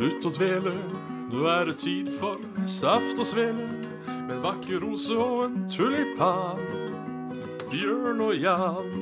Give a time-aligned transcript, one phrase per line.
[0.00, 0.70] Slutt å dvele,
[1.28, 3.66] nå er det tid for saft og svele.
[4.08, 6.62] Med en vakker rose og en tulipan.
[7.68, 8.94] Bjørn og Jan.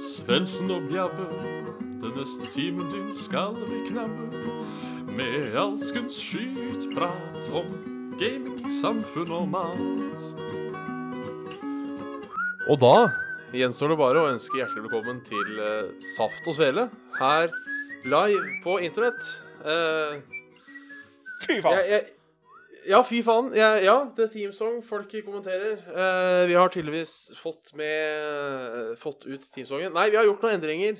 [0.00, 1.26] Svendsen og Bjabbe,
[2.00, 4.40] den neste timen din skal vi knabbe.
[5.18, 7.68] Med alskens skytprat om
[8.16, 10.24] gaming, samfunn og mat.
[12.72, 12.96] Og da
[13.52, 16.88] gjenstår det bare å ønske hjertelig velkommen til eh, Saft og Svele
[17.20, 17.52] her
[18.04, 19.22] live på internett.
[19.64, 20.18] Eh,
[21.42, 21.78] Fy faen.
[21.78, 22.04] jeg, jeg,
[22.90, 23.50] ja, fy faen.
[23.56, 25.82] Jeg, ja, det er teamsong folk kommenterer.
[25.86, 29.94] Eh, vi har tydeligvis fått med Fått ut teamsongen.
[29.94, 30.98] Nei, vi har gjort noen endringer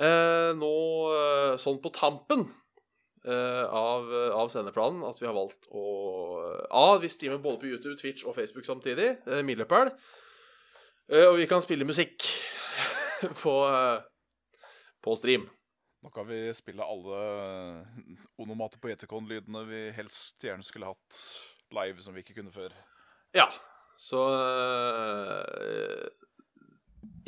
[0.00, 0.74] eh, nå
[1.12, 2.46] eh, sånn på tampen
[3.26, 5.86] eh, av, av sendeplanen at vi har valgt å
[6.68, 6.98] A.
[7.02, 9.14] Vi streamer både på YouTube, Twitch og Facebook samtidig.
[9.28, 9.92] Eh, Milepæl.
[11.12, 12.28] Eh, og vi kan spille musikk
[13.42, 13.98] på, eh,
[15.04, 15.48] på stream.
[16.02, 17.18] Nå kan vi spille alle
[18.42, 21.20] onomate på ETCON-lydene vi helst gjerne skulle hatt
[21.72, 22.74] live, som vi ikke kunne før.
[23.36, 23.46] Ja,
[23.96, 26.08] så øh,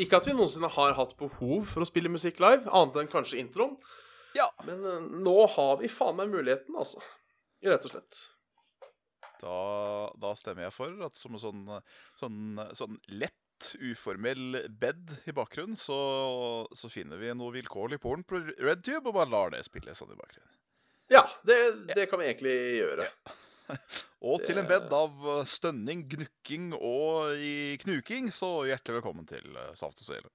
[0.00, 3.38] Ikke at vi noensinne har hatt behov for å spille musikk live, annet enn kanskje
[3.40, 3.76] introen.
[4.34, 4.48] Ja.
[4.66, 7.02] Men øh, nå har vi faen meg muligheten, altså.
[7.64, 8.24] Rett og slett.
[9.40, 9.56] Da,
[10.20, 11.64] da stemmer jeg for at som en sånn,
[12.18, 13.38] sånn, sånn lett,
[13.80, 15.96] uformell bed i bakgrunnen, så,
[16.76, 20.18] så finner vi noe vilkårlig porn på RedTube og bare lar det spille sånn i
[20.18, 20.50] bakgrunnen.
[21.12, 21.58] Ja, det,
[21.94, 23.08] det kan vi egentlig gjøre.
[24.24, 29.44] Og til en Det- bed av stønning, gnukking og i knuking, så hjertelig velkommen til
[29.56, 30.32] eh, Saft og Svele.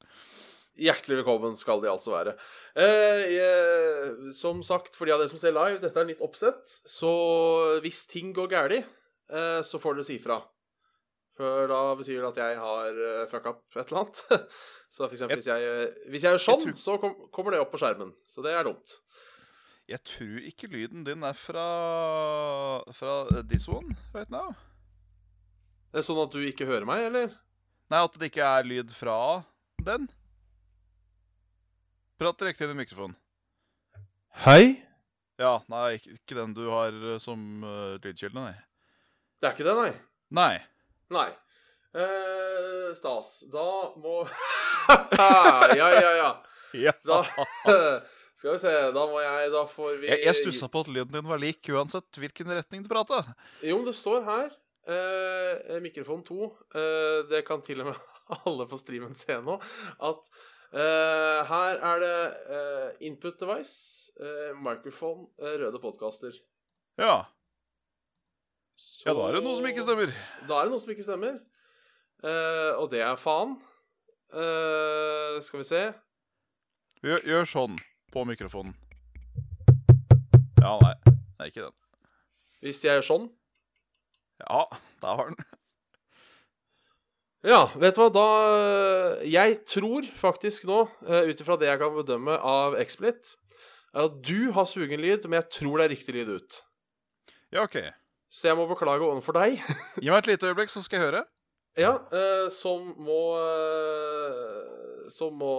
[0.79, 2.33] Hjertelig velkommen skal de altså være.
[2.79, 6.77] Eh, jeg, som sagt, for de av dere som ser live, dette er nytt oppsett.
[6.87, 7.09] Så
[7.83, 8.77] hvis ting går galt,
[9.29, 10.39] eh, så får dere si fra.
[11.39, 14.21] For da betyr det at jeg har uh, fucka opp et eller annet.
[14.93, 17.61] så for eksempel, hvis jeg, hvis jeg gjør sånn, Jeg tror- så kom, kommer det
[17.63, 18.11] opp på skjermen.
[18.27, 18.97] Så det er dumt.
[19.89, 21.63] Jeg tror ikke lyden din er fra,
[22.93, 23.13] fra
[23.49, 24.51] this one right now.
[25.89, 27.31] Det er sånn at du ikke hører meg, eller?
[27.89, 29.15] Nei, at det ikke er lyd fra
[29.81, 30.05] den.
[32.19, 33.15] Prat direkte inn i mikrofonen.
[34.43, 34.83] Hei?
[35.39, 38.53] Ja, nei, ikke, ikke den du har eh, som uh, lydkilde, nei.
[39.39, 39.93] Det er ikke det, nei.
[40.35, 40.53] Nei.
[41.13, 41.29] Nei.
[41.95, 43.43] Eh, stas.
[43.51, 43.65] Da
[43.97, 44.21] må
[45.17, 46.31] Ja, ja, ja.
[46.77, 46.93] Ja.
[47.05, 47.23] Da
[48.39, 51.15] Skal vi se, da må jeg Da får vi Jeg, jeg stussa på at lyden
[51.17, 53.23] din var lik uansett hvilken retning du prata.
[53.65, 54.45] Jo, det står her
[54.89, 56.37] eh, Mikrofon 2.
[56.77, 57.99] Eh, det kan til og med
[58.45, 59.57] alle på streamen se nå.
[60.11, 60.29] At
[60.71, 62.15] eh, her er det
[62.59, 66.37] eh, input device, eh, microphone, eh, røde podkaster.
[67.01, 67.25] Ja.
[69.05, 70.11] Ja, da er det noe som ikke stemmer.
[70.47, 71.39] Da er det noe som ikke stemmer.
[72.23, 73.57] Uh, og det er faen.
[74.31, 75.83] Uh, skal vi se.
[77.03, 77.77] Gjør, gjør sånn
[78.13, 78.75] på mikrofonen.
[80.59, 80.95] Ja, nei.
[81.39, 81.75] Nei, ikke den.
[82.59, 83.29] Hvis jeg gjør sånn
[84.41, 84.65] Ja,
[84.99, 85.45] der var den.
[87.47, 88.25] Ja, vet du hva, da
[89.23, 93.31] Jeg tror faktisk nå, ut ifra det jeg kan bedømme av XSplit,
[93.95, 96.59] er at du har sugenlyd, men jeg tror det er riktig lyd ut.
[97.55, 97.79] Ja, OK.
[98.29, 99.57] Så jeg må beklage overfor deg.
[100.03, 101.23] Gi meg et lite øyeblikk, så skal jeg høre.
[101.79, 105.53] ja, eh, som må eh, Som må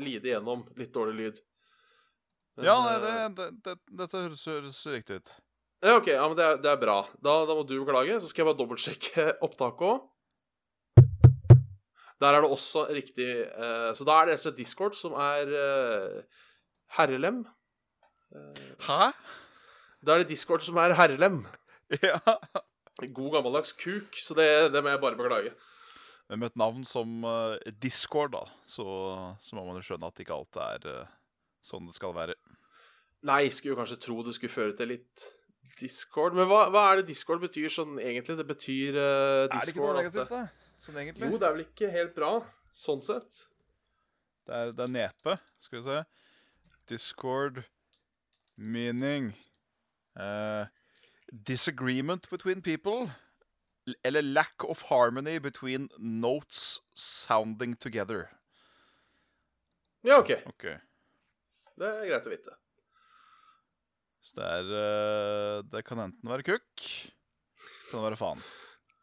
[0.00, 1.40] lide gjennom litt dårlig lyd.
[2.56, 5.34] Men, Ja, nei, eh, det, det, det, dette høres, høres riktig ut.
[5.84, 6.96] Ja, OK, ja, men det er, det er bra.
[7.20, 8.16] Da, da må du beklage.
[8.22, 10.04] Så skal jeg bare dobbeltsjekke opptaket òg.
[12.22, 15.16] Der er det også riktig eh, Så da er det rett og slett Discord som
[15.20, 16.22] er eh,
[16.96, 17.42] herrelem.
[18.86, 19.10] Hæ?
[20.04, 21.42] Da er det Discord som er herrelem.
[22.04, 22.20] Ja.
[23.10, 25.50] God gammeldags kuk, så det, det må jeg bare beklage.
[26.30, 28.84] Men med et navn som uh, Discord, da, så,
[29.42, 31.14] så må man jo skjønne at ikke alt er uh,
[31.66, 32.36] sånn det skal være.
[33.26, 35.26] Nei, skulle jo kanskje tro det skulle føre til litt
[35.80, 36.36] Discord.
[36.38, 38.38] Men hva, hva er det Discord betyr sånn egentlig?
[38.40, 40.44] Det betyr uh, Discord at det- da?
[40.84, 41.30] Sånn egentlig?
[41.32, 42.32] Jo, det er vel ikke helt bra,
[42.76, 43.46] sånn sett.
[44.44, 45.38] Det er, det er nepe.
[45.64, 46.00] Skal vi se.
[46.92, 47.62] Discord
[48.60, 49.30] meaning
[50.20, 50.66] eh,
[51.34, 53.10] Disagreement between people.
[54.04, 58.30] Eller lack of harmony between notes sounding together.
[60.04, 60.30] Ja, OK.
[60.46, 60.78] okay.
[61.76, 62.54] Det er greit å vite.
[64.24, 66.84] Så det er eh, Det kan enten være kukk,
[67.90, 68.44] kan være faen.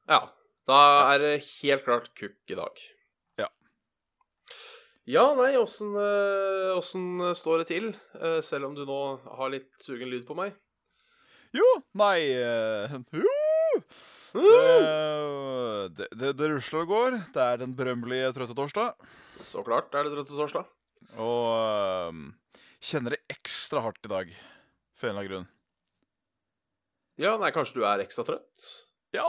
[0.10, 0.24] Ja.
[0.70, 0.78] Da
[1.12, 1.32] er det
[1.64, 2.82] helt klart kukk i dag.
[3.42, 3.48] Ja.
[5.10, 7.90] Ja, nei, åssen eh, står det til?
[8.22, 10.54] Eh, Selv om du nå har litt sugen lyd på meg?
[11.56, 11.68] Jo,
[12.00, 13.38] nei uh, Jo!
[14.32, 15.88] Uh!
[15.92, 17.18] Det, det, det rusler og går.
[17.36, 19.10] Det er den berømmelige trøtte torsdag.
[19.44, 20.70] Så klart er det trøtte torsdag.
[21.20, 24.32] Og uh, kjenner det ekstra hardt i dag.
[24.96, 25.50] For en eller annen grunn.
[27.20, 28.70] Ja, nei, kanskje du er ekstra trøtt?
[29.14, 29.28] Ja,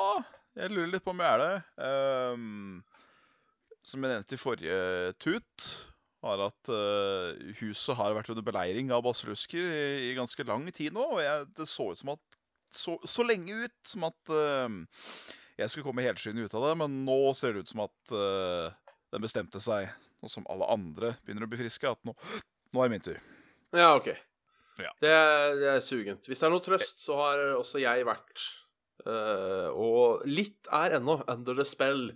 [0.57, 1.55] jeg lurer litt på om jeg er det.
[1.85, 2.83] Ehm,
[3.83, 4.79] som jeg nevnte i forrige
[5.21, 5.67] tut,
[6.23, 10.95] var at uh, huset har vært under beleiring av basillusker i, i ganske lang tid
[10.95, 11.03] nå.
[11.17, 12.39] Og jeg, det så ut som at
[12.73, 14.71] så, så lenge ut som at uh,
[15.59, 18.71] jeg skulle komme helskinnet ut av det, men nå ser det ut som at uh,
[19.13, 19.91] den bestemte seg,
[20.23, 22.15] nå som alle andre begynner å bli friske, at nå,
[22.73, 23.21] nå er det min tur.
[23.77, 24.13] Ja, OK.
[24.81, 24.95] Ja.
[25.03, 26.25] Det, er, det er sugent.
[26.31, 28.47] Hvis det er noe trøst, så har også jeg vært
[29.77, 32.07] Og litt er ennå under the spell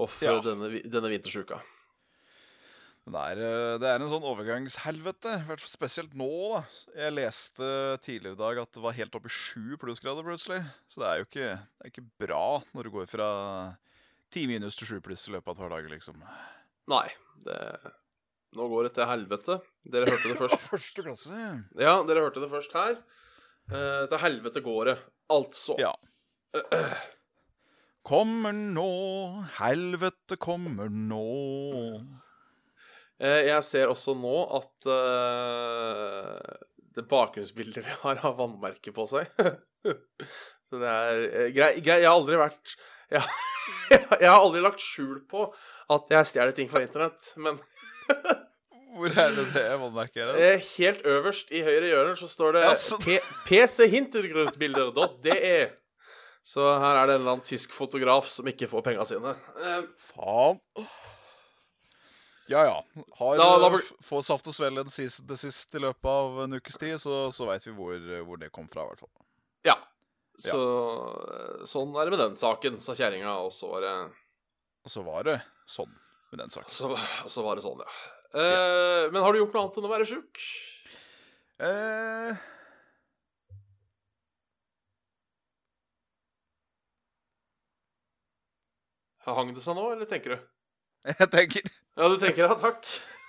[0.00, 0.38] of Ja.
[0.42, 1.60] denne, denne vintersjuka.
[3.08, 5.34] Det er, eh, det er en sånn overgangshelvete,
[5.64, 6.28] spesielt nå.
[6.54, 6.62] da.
[6.98, 7.68] Jeg leste
[8.04, 10.60] tidligere i dag at det var helt oppe i sju plussgrader plutselig.
[10.90, 12.44] Så det er jo ikke, det er ikke bra
[12.76, 13.28] når du går fra
[14.34, 16.20] ti minus til sju pluss i løpet av et par dager, liksom.
[16.92, 17.06] Nei,
[17.46, 17.62] det
[18.56, 19.58] Nå går det til helvete.
[19.92, 20.62] Dere hørte det først.
[20.70, 21.40] Første klasse.
[21.76, 22.94] Ja, dere hørte det først her.
[23.68, 24.94] Uh, til helvete går det.
[25.36, 25.76] Altså.
[25.76, 25.92] Ja.
[28.08, 28.88] Kommer nå,
[29.58, 31.26] helvete kommer nå.
[33.18, 36.58] Eh, jeg ser også nå at eh,
[36.98, 39.30] det bakgrunnsbildet vi har, har vannmerke på seg.
[40.68, 41.70] Så det er eh, grei.
[41.80, 42.74] Jeg har aldri vært
[43.14, 43.24] jeg,
[43.90, 45.46] jeg har aldri lagt skjul på
[45.94, 47.58] at jeg stjeler ting fra internett, men
[48.98, 50.38] Hvor er det det vannmerket er?
[50.74, 53.20] helt øverst i høyre hjørne så står det Ja, så- P-
[56.48, 59.34] Så her er det en eller annen tysk fotograf som ikke får penga sine.
[60.08, 60.58] Faen.
[62.48, 62.76] Ja ja.
[63.18, 66.56] Har Da- da eh, Få saft og svele det siste, sist i løpet av en
[66.56, 69.12] ukes tid, så, så veit vi hvor, hvor det kom fra, i hvert fall.
[69.68, 69.76] Ja.
[70.38, 70.58] Så
[71.68, 73.94] sånn er det med den saken, sa kjerringa, og så var det
[74.86, 75.90] Og så var det sånn
[76.30, 76.70] med den saken.
[76.72, 76.92] så,
[77.28, 77.90] så var det sånn, ja.
[78.38, 80.40] Eh, Men har du gjort noe annet enn å være sjuk?
[81.58, 82.36] Eh,
[89.28, 90.44] Hang det seg nå, eller tenker du?
[91.18, 91.68] jeg tenker
[91.98, 92.86] Ja, du tenker ja, takk.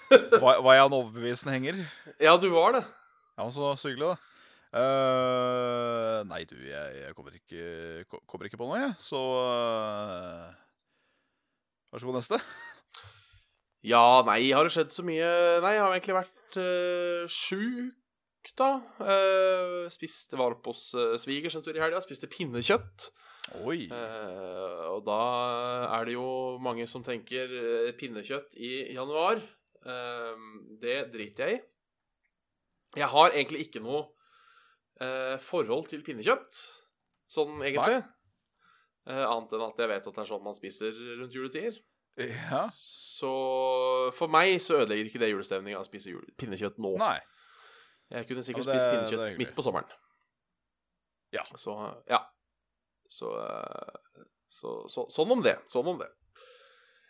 [0.41, 1.79] Var, var jeg en overbevisende henger?
[2.21, 2.79] Ja, du var det.
[3.37, 4.29] Ja, men så, så hyggelig, da.
[4.69, 8.95] Uh, nei, du, jeg, jeg kommer, ikke, kommer ikke på noe, jeg.
[9.05, 10.49] Så uh,
[11.89, 12.41] Vær så god, neste.
[13.85, 15.29] Ja, nei, har det skjedd så mye
[15.63, 18.71] Nei, jeg har egentlig vært uh, sjuk, da.
[18.97, 23.11] Uh, spiste Var oppe hos uh, svigers en tur i helga, spiste pinnekjøtt.
[23.65, 23.87] Oi.
[23.89, 25.19] Eh, og da
[25.97, 26.27] er det jo
[26.61, 29.41] mange som tenker eh, pinnekjøtt i januar.
[29.85, 30.45] Eh,
[30.81, 31.65] det driter jeg i.
[32.99, 34.05] Jeg har egentlig ikke noe
[35.01, 36.55] eh, forhold til pinnekjøtt,
[37.29, 37.99] sånn egentlig.
[39.09, 41.77] Eh, annet enn at jeg vet at det er sånn man spiser rundt juletider.
[42.19, 42.65] Ja.
[42.75, 43.29] Så
[44.17, 46.95] for meg så ødelegger ikke det julestemninga å spise jule pinnekjøtt nå.
[46.99, 47.17] Nei.
[48.09, 49.89] Jeg kunne sikkert Ja, det- spist pinnekjøtt midt på sommeren.
[51.31, 51.43] Ja.
[51.55, 51.75] Så
[52.09, 52.23] ja.
[53.09, 55.57] Så, eh, så, så Sånn om det.
[55.69, 56.09] Sånn om det.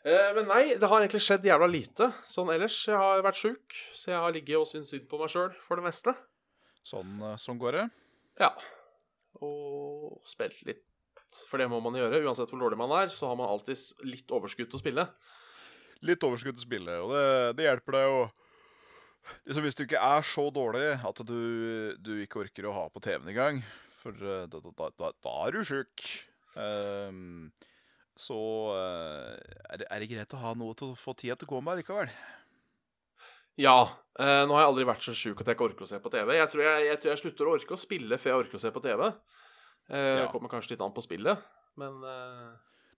[0.08, 2.78] Eh, men nei, det har egentlig skjedd jævla lite sånn ellers.
[2.88, 5.80] Jeg har vært sjuk, så jeg har ligget og syntes synd på meg sjøl for
[5.80, 6.16] det meste.
[6.88, 7.88] Sånn, eh, sånn går det.
[8.40, 8.54] Ja.
[9.44, 10.86] Og spilt litt.
[11.50, 12.24] For det må man gjøre.
[12.26, 15.06] Uansett hvor dårlig man er, så har man alltid litt overskudd til å spille.
[16.08, 17.26] Litt overskudd til spille og det,
[17.60, 18.20] det hjelper deg jo
[19.44, 23.02] liksom Hvis du ikke er så dårlig at du, du ikke orker å ha på
[23.04, 23.60] TV-en engang,
[24.10, 26.10] for eh, da, da, da, da er du sjuk,
[26.60, 27.52] Um,
[28.20, 28.36] så
[28.76, 29.36] eh,
[29.70, 31.60] er, det, er det greit å ha noe til å få tida til å gå
[31.64, 32.10] med likevel.
[33.60, 33.78] Ja.
[34.20, 36.12] Eh, nå har jeg aldri vært så sjuk at jeg ikke orker å se på
[36.12, 36.34] TV.
[36.36, 38.64] Jeg tror jeg, jeg, tror jeg slutter å orke å spille før jeg orker å
[38.66, 39.06] se på TV.
[39.90, 40.26] Eh, Ja.
[40.34, 41.46] Kommer kanskje litt an på spillet,
[41.80, 42.50] men eh,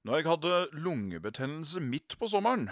[0.09, 2.65] Når jeg hadde lungebetennelse midt på sommeren,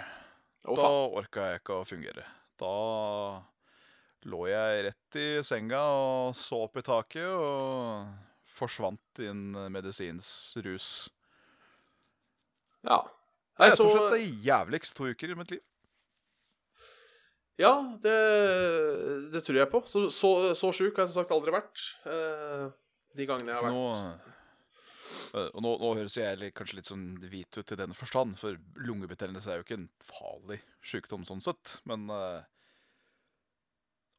[0.66, 0.88] oh, da
[1.20, 2.26] orka jeg ikke å fungere.
[2.58, 2.74] Da
[4.26, 8.10] lå jeg rett i senga og så opp i taket og
[8.60, 10.28] forsvant i en medisins
[10.64, 10.90] rus.
[12.86, 13.02] Ja.
[13.56, 15.64] Det er rett og slett det jævligste to uker i mitt liv.
[17.60, 18.18] Ja, det,
[19.34, 19.82] det tror jeg på.
[19.84, 21.82] Så, så, så sjuk har jeg som sagt aldri vært.
[22.08, 22.70] Eh,
[23.18, 24.30] de gangene jeg har vært Nå,
[25.34, 28.58] Eh, og nå, nå høres jeg kanskje litt sånn hvit ut i den forstand, for
[28.82, 32.40] lungebetennelse er jo ikke en farlig sykdom sånn sett, men eh,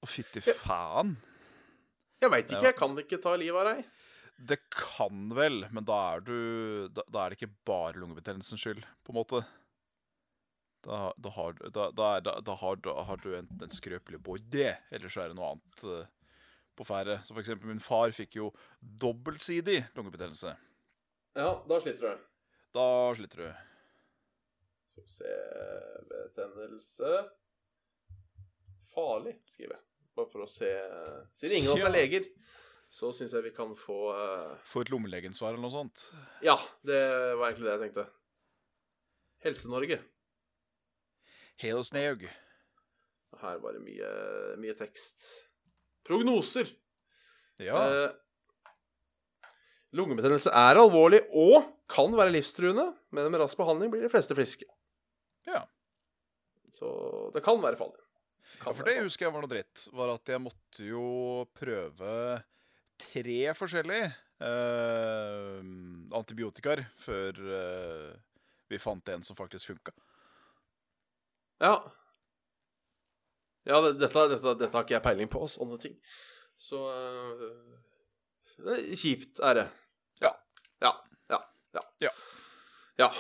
[0.01, 1.13] Å, fytti faen.
[2.21, 3.89] Jeg veit ikke, jeg kan ikke ta livet av deg.
[4.47, 6.35] Det kan vel, men da er du
[6.95, 9.41] Da, da er det ikke bare lungebetennelsens skyld, på en måte.
[10.81, 14.71] Da, da, har, du- da, da, da, da, har, har du enten en skrøpelig body,
[14.89, 16.07] eller så er det noe annet uh,
[16.79, 17.19] på ferde.
[17.21, 18.47] Så for eksempel min far fikk jo
[18.81, 20.55] dobbeltsidig lungebetennelse.
[21.37, 22.25] Ja, da sliter du.
[22.73, 22.87] Da
[23.19, 23.51] sliter du.
[24.91, 25.35] Skal vi se
[26.09, 27.11] Betennelse
[28.91, 29.85] Farlig, skriver jeg.
[30.17, 30.67] Bare for å se
[31.39, 32.25] Siden ingen av oss er leger,
[32.91, 34.55] så syns jeg vi kan få uh...
[34.67, 36.09] Få et lommelegensvar eller noe sånt.
[36.43, 36.99] Ja, det
[37.39, 38.07] var egentlig det jeg tenkte.
[39.45, 40.01] Helse-Norge.
[41.61, 42.25] Helosnaug.
[43.41, 44.09] Her var det mye,
[44.61, 45.23] mye tekst.
[46.07, 46.67] Prognoser.
[47.61, 47.79] Ja.
[47.85, 48.09] Uh,
[49.95, 54.67] lungebetennelse er alvorlig og kan være livstruende, men med rask behandling blir de fleste friske.
[55.47, 55.63] Ja.
[56.73, 56.89] Så
[57.35, 58.01] det kan være farlig.
[58.01, 59.87] ja, Kan for være det husker jeg var noe dritt.
[59.95, 61.05] Var at jeg måtte jo
[61.57, 62.15] prøve
[63.01, 64.09] tre forskjellige
[64.43, 65.59] uh,
[66.17, 68.11] antibiotikaer før uh,
[68.71, 69.93] vi fant en som faktisk funka.
[71.61, 71.75] Ja.
[73.67, 75.97] Ja, det, dette, dette, dette har ikke jeg peiling på, sånne ting.
[76.57, 77.45] Så uh,
[78.61, 79.67] det er Kjipt er det.
[80.21, 80.33] Ja.
[80.81, 80.95] Ja.
[81.33, 81.41] Ja.
[81.77, 81.85] Ja.
[82.07, 82.11] Ja.
[83.01, 83.13] ja.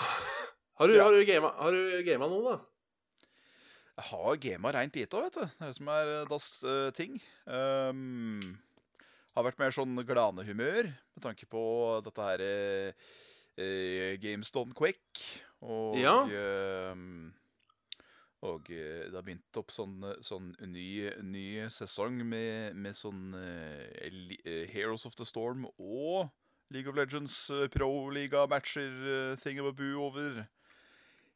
[0.81, 1.03] Har du, Ja.
[1.05, 2.59] har du gama, har du gama noe, da?
[3.99, 5.43] Jeg har gama reint lite òg, vet du.
[5.45, 7.17] Det er det som er das eh, ting.
[7.45, 8.39] Um,
[9.35, 11.61] har vært mer sånn glanehumør med tanke på
[12.05, 15.21] dette her eh, Games Done Quick.
[15.61, 16.15] Og Ja.
[16.25, 17.31] ehm,
[18.41, 24.09] og eh, det har begynt opp sånn, sånn ny, ny sesong med, med sånn eh,
[24.43, 26.31] eh, Heroes of the Storm og
[26.71, 27.35] League of Legends
[27.73, 30.45] pro-liga-matcher thingamaboo over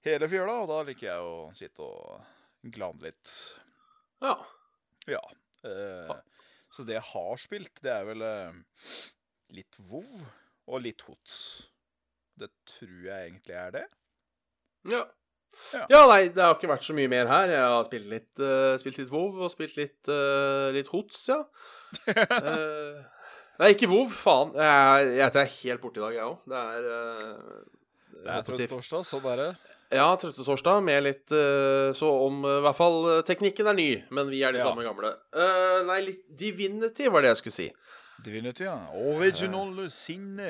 [0.06, 0.62] hele fjøla.
[0.64, 3.34] Og da liker jeg å sitte og glane litt.
[4.24, 4.38] Ja.
[5.12, 5.22] Ja.
[5.68, 6.22] eh, Ja.
[6.76, 8.56] Så det jeg har spilt, det er vel eh,
[9.56, 10.26] litt vov
[10.66, 11.38] og litt HOTS.
[12.36, 13.86] Det tror jeg egentlig er det.
[14.92, 15.06] Ja.
[15.72, 15.86] Ja.
[15.88, 17.54] ja, nei, det har ikke vært så mye mer her.
[17.54, 21.38] Jeg har spilt litt, uh, spilt litt WoW og spilt litt, uh, litt HOTS, ja.
[22.12, 22.98] uh,
[23.62, 24.52] nei, ikke WoW, faen.
[24.60, 26.44] Jeg, jeg er helt borte i dag, jeg òg.
[26.52, 29.50] Det er uh, Det er trøtt torsdag, sånn er det.
[29.94, 33.90] Ja, Trøttetorsdag med litt eh, Så om eh, i hvert fall eh, teknikken er ny,
[34.16, 34.70] men vi er de Ja.
[34.70, 35.12] samme gamle.
[35.86, 37.68] Nei, litt Divinity var det jeg skulle si.
[38.26, 38.78] Divinity, ja.
[39.14, 40.50] Original sinne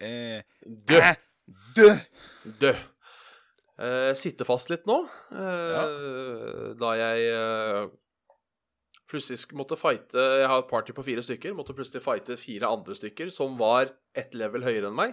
[0.00, 1.00] Dø.
[1.76, 1.90] Dø!
[2.62, 2.72] Dø.
[4.16, 5.02] Sitte fast litt nå.
[5.34, 5.82] ja.
[6.80, 7.90] Da jeg
[9.12, 11.52] plutselig måtte fighte Jeg har et party på fire stykker.
[11.58, 15.12] Måtte plutselig fighte fire andre stykker som var ett level høyere enn meg.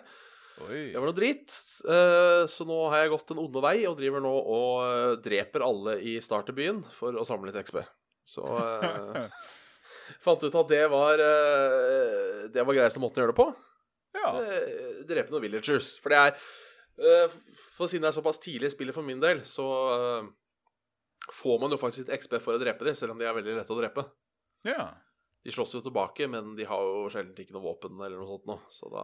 [0.68, 0.89] Oi.
[0.92, 1.54] Det var noe dritt.
[1.88, 5.63] eh, så nå har jeg gått den onde vei og driver nå og eh, dreper
[5.66, 7.80] alle i starterbyen for å samle litt XP.
[8.28, 9.30] Så eh,
[10.25, 11.22] fant ut at det var
[12.54, 13.48] Det var greieste måten å gjøre det på.
[14.20, 14.34] Ja.
[15.08, 15.96] Drepe noen villagers.
[16.01, 17.30] For det er
[17.78, 19.66] For siden det er såpass tidlig i spillet for min del, så
[21.30, 23.54] får man jo faktisk litt XP for å drepe dem, selv om de er veldig
[23.62, 24.04] lette å drepe.
[24.68, 24.89] ja.
[25.46, 28.50] De slåss jo tilbake, men de har jo sjelden ikke noe våpen eller noe sånt
[28.50, 29.04] nå, så da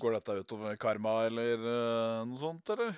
[0.00, 2.94] Går dette utover karma eller uh, noe sånt, eller?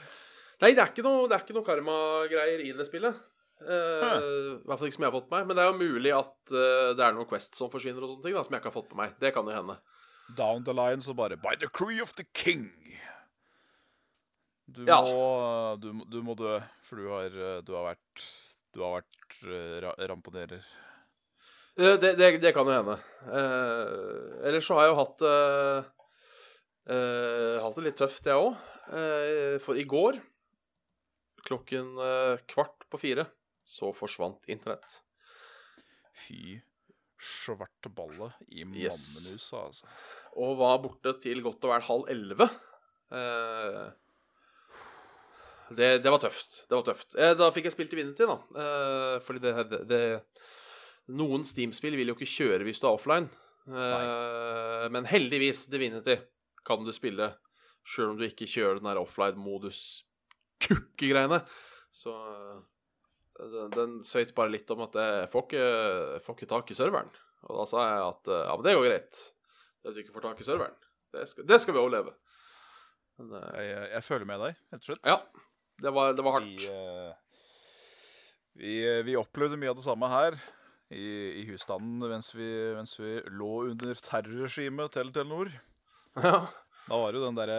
[0.63, 3.17] Nei, det er ikke noe, det er ikke noe karma-greier i det spillet.
[3.65, 5.49] Uh, I hvert fall ikke som jeg har fått med meg.
[5.49, 8.27] Men det er jo mulig at uh, det er noen Quest som forsvinner og sånne
[8.29, 9.17] ting da, som jeg ikke har fått med meg.
[9.23, 9.77] Det kan jo hende.
[10.39, 12.71] Down the line så bare By the crew of the king.
[14.67, 15.01] Du Ja.
[15.05, 16.55] må du, du må dø,
[16.89, 17.35] for du har,
[17.67, 18.23] du har vært
[18.73, 19.19] Du har vært
[19.85, 20.63] ra ramponerer.
[21.77, 22.95] Det, det, det kan jo hende.
[23.27, 25.89] Uh, ellers så har jeg jo hatt eh,
[26.91, 28.57] eh, Hatt det litt tøft, jeg òg.
[29.65, 30.19] for i går,
[31.45, 33.25] klokken uh, kvart på fire,
[33.65, 35.01] så forsvant internett.
[36.25, 36.61] Fy
[37.21, 39.01] svarte ballet i Yes.
[39.17, 39.89] mammenusa, altså.
[40.37, 42.49] Og var borte til godt og vel halv elleve.
[43.13, 43.89] Uh,
[45.75, 46.65] det, det var tøft.
[46.69, 47.15] Det var tøft.
[47.17, 48.37] Eh, da fikk jeg spilt Divinity, da.
[48.61, 50.03] Eh, fordi det, det, det
[51.17, 53.31] Noen Steam-spill vil jo ikke kjøre hvis du er offline.
[53.69, 56.19] Eh, men heldigvis, Divinity
[56.67, 57.27] kan du spille
[57.85, 61.39] sjøl om du ikke kjører den der offline-modus-kukke-greiene.
[61.95, 62.59] Så eh,
[63.53, 65.65] den, den søyt bare litt om at jeg får ikke,
[66.15, 67.11] jeg får ikke tak i serveren.
[67.45, 69.15] Og da sa jeg at eh, ja, men det går greit.
[69.85, 70.77] At du ikke får tak i serveren.
[71.15, 72.13] Det skal, det skal vi overleve.
[73.21, 75.05] Men eh, Jeg, jeg, jeg føler med deg, helt slutt.
[75.07, 75.19] ja,
[75.85, 76.65] det var, det var Vi, hardt.
[78.63, 80.33] vi, eh, vi opplevde mye av det samme her
[80.95, 81.05] i,
[81.41, 85.49] i husstanden mens vi, mens vi lå under terrorregimet til Telenor.
[86.15, 86.47] Ja.
[86.85, 87.59] Da var det jo den derre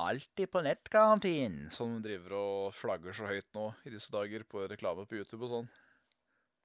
[0.00, 5.04] Alltid på nettgarantien som driver og flagger så høyt nå i disse dager på reklame
[5.04, 5.66] på YouTube og sånn.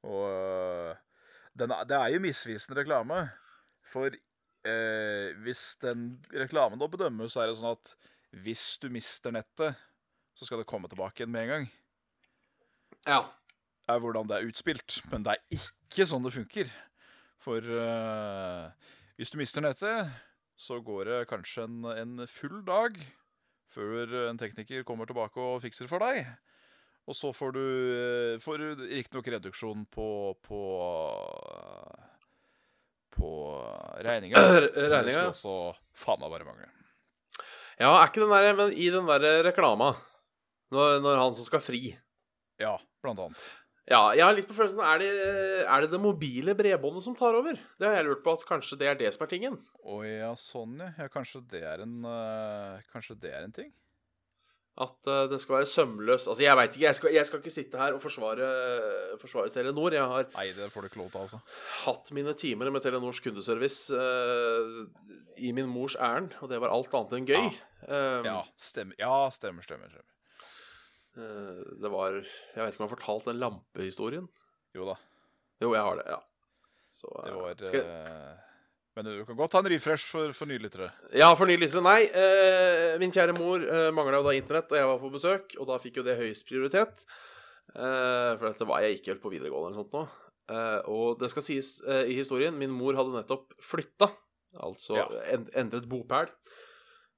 [0.08, 0.94] Og øh,
[1.60, 3.26] den det er jo misvisende reklame.
[3.86, 7.96] For eh, hvis den reklamen da bedømmes, så er det sånn at
[8.46, 9.76] hvis du mister nettet,
[10.36, 11.68] så skal det komme tilbake igjen med en gang.
[13.08, 13.22] ja.
[13.88, 15.02] er hvordan det er utspilt.
[15.12, 16.72] Men det er ikke sånn det funker.
[17.44, 18.72] For uh,
[19.20, 20.10] hvis du mister nettet,
[20.56, 22.98] så går det kanskje en, en full dag
[23.76, 26.22] før en tekniker kommer tilbake og fikser for deg.
[27.06, 30.08] Og så får du, eh, får du riktignok reduksjon på
[30.46, 30.62] på,
[33.18, 33.30] på
[34.06, 34.38] regninga.
[34.76, 35.12] Det Regninga.
[35.12, 35.58] skulle også
[36.06, 36.72] faen meg bare mangle.
[37.80, 39.92] Ja, er ikke den der Men i den der reklama,
[40.72, 41.82] når, når han som skal fri
[42.62, 43.42] Ja, blant annet.
[43.86, 45.10] Ja, jeg har litt på følelsen Er det
[45.62, 47.58] er det, det mobile bredbåndet som tar over?
[47.78, 49.60] Det har jeg lurt på, at kanskje det er det som er tingen.
[49.86, 50.92] Å ja, sånn ja.
[50.98, 51.10] ja.
[51.14, 53.70] Kanskje det er en uh, Kanskje det er en ting?
[54.82, 56.88] At uh, det skal være sømløst Altså, jeg veit ikke.
[56.88, 58.50] Jeg skal, jeg skal ikke sitte her og forsvare,
[59.22, 59.94] forsvare Telenor.
[59.96, 61.40] Jeg har Nei, det får du ikke lov til, altså.
[61.86, 64.82] hatt mine timer med Telenors kundeservice uh,
[65.38, 67.48] i min mors ærend, og det var alt annet enn gøy.
[67.86, 68.98] Um, Ja, stemmer.
[69.00, 69.94] Ja, stemmer, stemmer.
[69.94, 70.15] stemmer.
[71.18, 74.28] Eh, det var Jeg vet ikke om jeg har fortalt den lampehistorien.
[74.76, 74.96] Jo da,
[75.64, 76.20] Jo, jeg har det, ja.
[76.96, 78.36] Så, det eh, var skal, eh,
[78.96, 80.90] Men du kan godt ta en refresh for, for nye lyttere.
[81.16, 81.84] Ja, for nye lyttere.
[81.84, 85.56] Nei, eh, min kjære mor eh, mangla jo da internett, og jeg var på besøk,
[85.60, 87.04] og da fikk jo det høyest prioritet.
[87.76, 90.06] Eh, for dette var jeg ikke helt på videregående eller sånt nå.
[90.56, 91.72] Eh, og det skal sies
[92.06, 94.12] i historien, min mor hadde nettopp flytta,
[94.64, 95.08] altså Ja.
[95.34, 96.30] end, endret bopæl.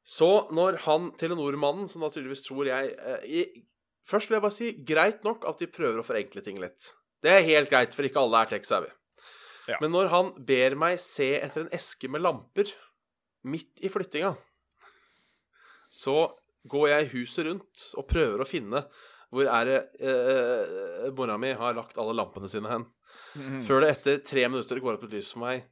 [0.07, 2.93] Så når han Telenor-mannen, som da tydeligvis tror jeg
[3.27, 3.41] i,
[4.07, 6.93] Først vil jeg bare si greit nok at de prøver å forenkle ting litt.
[7.23, 8.89] Det er helt greit, for ikke alle er tech-savvy.
[9.67, 9.79] Ja.
[9.83, 12.71] Men når han ber meg se etter en eske med lamper
[13.47, 14.31] midt i flyttinga,
[15.91, 16.29] så
[16.67, 18.83] går jeg huset rundt og prøver å finne
[19.33, 22.85] hvor er det eh, mora mi har lagt alle lampene sine hen.
[23.35, 23.61] Mm.
[23.67, 25.65] Før det etter tre minutter går opp et lys for meg.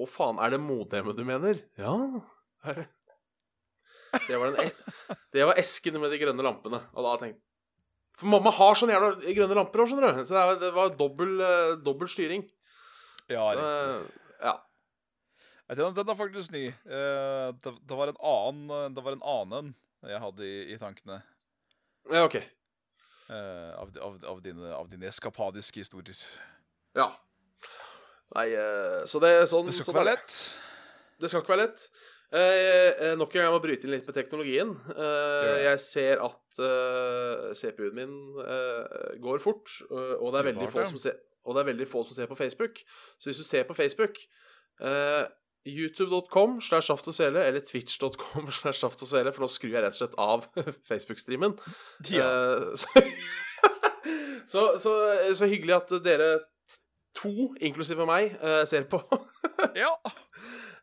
[0.00, 1.62] Å, faen, er det modemet du mener?
[1.80, 1.94] Ja,
[2.68, 2.88] er det.
[4.26, 6.80] Det var, den e det var esken med de grønne lampene.
[6.98, 7.49] Og da tenkte
[8.20, 10.24] For mamma har sånne jævla grønne lamper òg, skjønner du.
[10.28, 12.42] Så det, var- det var dobbel, eh, dobbel styring.
[13.30, 14.10] Ja, Så, riktig.
[14.44, 14.54] ja.
[15.70, 16.64] Vet du, Den er faktisk ny.
[16.68, 20.78] Eh, det, det var en annen eh, Det var en annen jeg hadde i, i
[20.80, 21.20] tankene.
[22.10, 22.36] ja, OK.
[23.30, 26.16] av, av, av, dine, av dine eskapadiske historier.
[26.96, 27.10] Ja.
[28.34, 28.46] Nei,
[29.10, 30.38] så det er sånn Det skal sånn ikke være er lett.
[31.20, 31.84] Det skal ikke være lett.
[32.30, 34.76] Eh, eh, nok en gang må jeg bryte inn litt med teknologien.
[34.94, 38.14] Eh, jeg ser at eh, CPU-en min
[38.44, 41.88] eh, går fort, og, og, det er veldig få som ser, og det er veldig
[41.90, 42.78] få som ser på Facebook.
[43.18, 44.22] Så hvis du ser på Facebook
[44.78, 45.26] eh,
[45.66, 49.82] YouTube.com slash Saft og Svele eller Twitch.com slash Saft og Svele, for nå skrur jeg
[49.84, 50.46] rett og slett av
[50.90, 51.58] Facebook-streamen.
[52.14, 52.30] Ja.
[52.30, 53.04] Eh, så,
[54.52, 54.94] så, så,
[55.34, 56.30] så hyggelig at dere
[57.18, 59.02] to, inklusive meg, eh, ser på.
[59.74, 59.92] ja.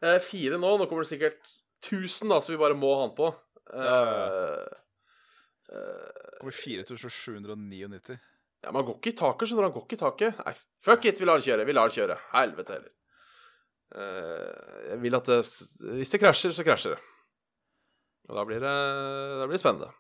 [0.03, 0.73] Eh, fire nå.
[0.77, 1.51] Nå kommer det sikkert
[1.86, 3.31] 1000, da, så vi bare må ha den på.
[3.67, 3.97] Uh, Ja,
[5.67, 8.17] eh, kommer 4799.
[8.63, 9.67] ja, Man går ikke i taket, skjønner du.
[9.67, 10.45] Han går ikke i taket.
[10.45, 10.53] Nei,
[10.86, 11.65] fuck it, vi lar den kjøre.
[11.67, 12.19] Vi lar den kjøre.
[12.33, 12.93] Helvete heller.
[13.88, 15.38] Uh, jeg vil at det
[15.95, 17.01] Hvis det krasjer, så krasjer det.
[18.27, 18.77] Og da blir det,
[19.39, 19.91] da blir det spennende.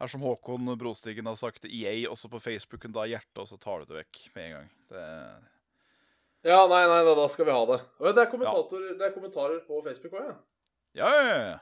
[0.00, 3.84] Her som Håkon Brostigen har sagt EA også på Facebooken, da hjertet, og så tar
[3.84, 4.72] du det vekk med en gang.
[4.90, 5.04] Det,
[6.44, 7.78] Ja, nei, nei, da, da skal vi ha det.
[8.00, 8.34] Og det er,
[8.98, 10.34] det er kommentarer på Facebook òg, ja.
[11.00, 11.58] ja, ja, ja.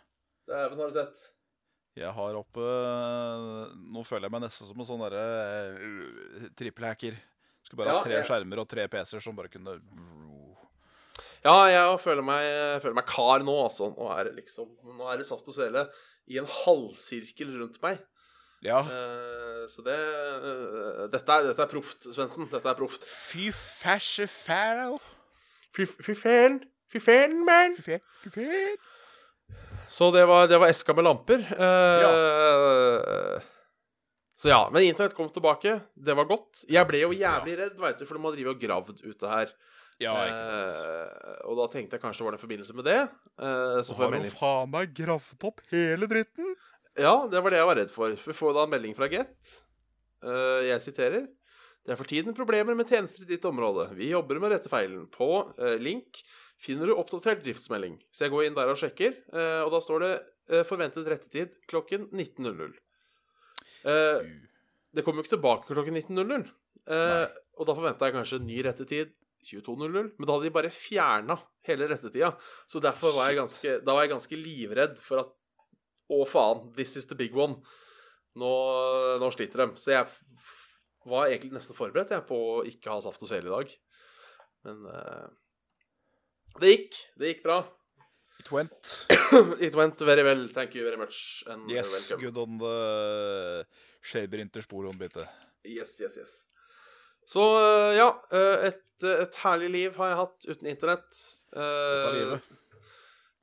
[0.51, 1.21] Dæven, har du sett?
[1.93, 2.63] Jeg har oppe
[3.93, 5.25] Nå føler jeg meg nesten som en sånn derre
[5.77, 7.19] uh, trippelhacker.
[7.63, 8.27] Skulle bare Ja, ha tre jeg...
[8.31, 9.77] skjermer og tre PC-er som bare kunne
[11.45, 12.49] Ja, jeg føler meg,
[12.83, 13.93] føler meg kar nå, altså.
[13.95, 15.87] Nå er det liksom Nå er det saft og svele
[16.31, 18.03] i en halvsirkel rundt meg.
[18.63, 18.81] Ja.
[18.87, 22.49] Uh, så det uh, Dette er, dette er proft, Svendsen.
[22.53, 23.07] Dette er proft.
[23.09, 24.99] Fy fæsje fæl.
[25.75, 26.61] Fy fy fælen.
[26.93, 27.77] Fy fæl, man.
[27.79, 28.03] Fy fæl.
[28.23, 28.77] fy fæl.
[29.89, 31.43] Så det var, det var eska med lamper.
[31.53, 32.13] Ja
[34.39, 34.63] Så ja.
[34.73, 35.81] Men internett kom tilbake.
[35.95, 36.65] Det var godt.
[36.71, 39.53] Jeg ble jo jævlig redd, veit du, for de har drevet og gravd ute her.
[40.03, 40.39] Ja, ikke
[40.73, 41.23] sant.
[41.29, 42.99] Eh, og da tenkte jeg kanskje det var det en forbindelse med det.
[43.37, 44.33] Uh, så får jeg melding.
[44.33, 46.55] Har du faen meg gravd opp hele dritten?
[46.99, 48.13] Ja, det var det jeg var redd for.
[48.13, 49.55] Vi får da en melding fra Get.
[50.25, 51.27] Uh, jeg siterer.
[51.83, 53.89] Det er for tiden problemer med tjenester i ditt område.
[53.99, 55.09] Vi jobber med å rette feilen.
[55.11, 56.21] På uh, link
[56.63, 57.97] finner du oppdatert driftsmelding.
[58.13, 60.13] Så jeg går inn der og sjekker, uh, og da står det
[60.69, 62.75] forventet rettetid klokken 19.00.
[63.89, 64.23] Eh,
[64.95, 66.47] det kom jo ikke tilbake klokken 19.00.
[66.93, 67.27] Eh,
[67.59, 71.89] og da forventa jeg kanskje ny rettetid 22.00, men da hadde de bare fjerna hele
[71.91, 72.33] rettetida.
[72.71, 75.42] Så derfor var jeg ganske, da var jeg ganske livredd for at
[76.13, 77.59] Å, faen, this is the big one.
[78.39, 78.51] Nå,
[79.21, 79.81] nå sliter de.
[79.81, 80.07] Så jeg
[81.09, 83.73] var egentlig nesten forberedt jeg, på å ikke ha saft og svele i dag.
[84.67, 85.29] Men uh,
[86.63, 87.01] det gikk.
[87.19, 87.59] Det gikk bra.
[88.43, 88.93] It went.
[89.67, 90.47] It went very well.
[90.53, 91.45] Thank you very much.
[91.47, 92.25] And Yes, welcome.
[92.25, 93.67] good on the
[94.03, 95.27] Shaber Interspor bitte.
[95.65, 96.33] Yes, yes, yes.
[97.27, 101.21] Så øh, ja, øh, et, et herlig liv har jeg hatt uten internett.
[101.55, 102.51] Dette livet.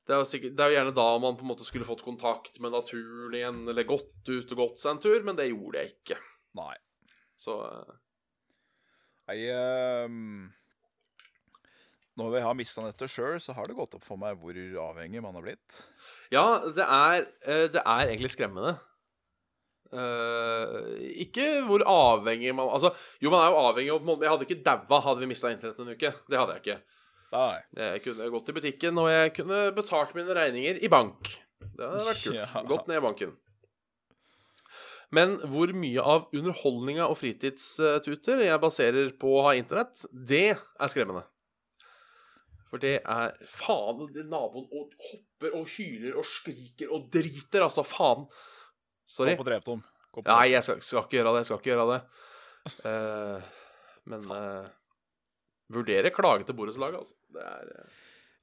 [0.10, 2.02] Det er, jo sikkert, det er jo gjerne da man på en måte skulle fått
[2.02, 5.84] kontakt med naturen igjen, eller gått ut og gått seg en tur, men det gjorde
[5.84, 6.18] jeg ikke.
[6.58, 6.74] Nei.
[7.38, 7.60] Så
[9.30, 10.10] Jeg uh,
[12.18, 14.58] Når vi har mista nettet sjøl, så har det gått opp for meg hvor
[14.90, 15.78] avhengig man har blitt.
[16.34, 18.80] Ja, det er, eh, det er egentlig skremmende.
[19.94, 22.92] Uh, ikke hvor avhengig man Altså,
[23.22, 25.94] jo, man er jo avhengig av Jeg hadde ikke daua hadde vi mista internett en
[25.94, 26.18] uke.
[26.26, 26.82] Det hadde jeg ikke.
[27.34, 27.60] Nei.
[27.78, 31.30] Jeg kunne gått i butikken, og jeg kunne betalt mine regninger i bank.
[31.60, 32.40] Det hadde vært kult.
[32.40, 32.64] Ja.
[32.70, 33.36] Gått ned i banken.
[35.16, 40.92] Men hvor mye av underholdninga og fritidstuter jeg baserer på å ha internett, det er
[40.92, 41.26] skremmende.
[42.70, 47.86] For det er Faen, det naboen og hopper og hyler og skriker og driter, altså.
[47.88, 48.28] Faen.
[49.10, 49.34] Sorry.
[49.34, 49.82] Gå på dreptom.
[50.28, 51.42] Nei, jeg skal, skal ikke gjøre det.
[51.42, 52.02] Jeg skal ikke gjøre det.
[52.84, 53.50] Uh,
[54.14, 54.68] men uh,
[55.74, 57.18] vurdere klage til borettslaget, altså.
[57.34, 57.98] Det er eh,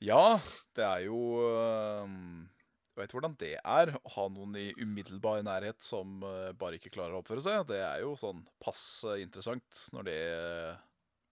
[0.07, 0.39] Ja,
[0.77, 2.45] det er jo øhm,
[2.93, 6.93] Jeg vet hvordan det er å ha noen i umiddelbar nærhet som øh, bare ikke
[6.95, 7.67] klarer å oppføre seg.
[7.71, 10.75] Det er jo sånn passe interessant når det øh,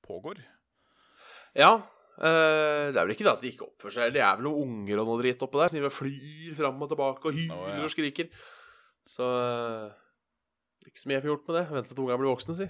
[0.05, 0.43] pågår.
[1.57, 1.77] Ja.
[2.15, 4.13] Uh, det er vel ikke det at de ikke oppfører seg.
[4.15, 5.71] Det er vel noen unger og noe dritt oppå der.
[5.73, 7.81] Som driver flyr fram og tilbake og hyler oh, ja.
[7.83, 8.29] og skriker.
[9.09, 9.89] Så uh,
[10.87, 11.65] Ikke så mye jeg får gjort med det.
[11.79, 12.69] Vente til ungene blir voksne, si.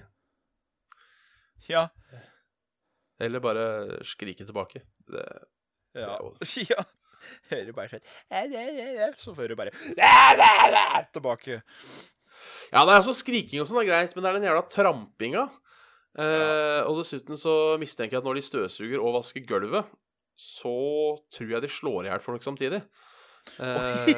[1.69, 1.87] Ja.
[3.19, 3.65] Eller bare
[4.07, 4.81] skrike tilbake.
[5.07, 5.25] Det,
[5.95, 6.17] Ja.
[6.41, 6.83] Det ja.
[7.49, 9.71] Hører bare sånn Så hører du bare
[11.15, 11.61] tilbake.
[12.73, 15.45] Ja, nei, altså Skriking og sånn er greit, men det er den jævla trampinga.
[16.19, 19.87] Eh, og dessuten så mistenker jeg at når de støvsuger og vasker gulvet,
[20.35, 20.75] så
[21.33, 22.81] tror jeg de slår i hjel folk samtidig.
[23.61, 24.09] Eh,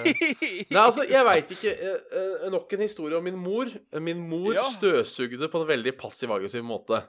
[0.72, 1.74] nei, altså, jeg veit ikke.
[1.88, 3.72] eh, eh, nok en historie om min mor.
[4.02, 4.66] Min mor Ja.
[4.74, 7.04] støvsugde på en veldig passiv-aggressiv måte.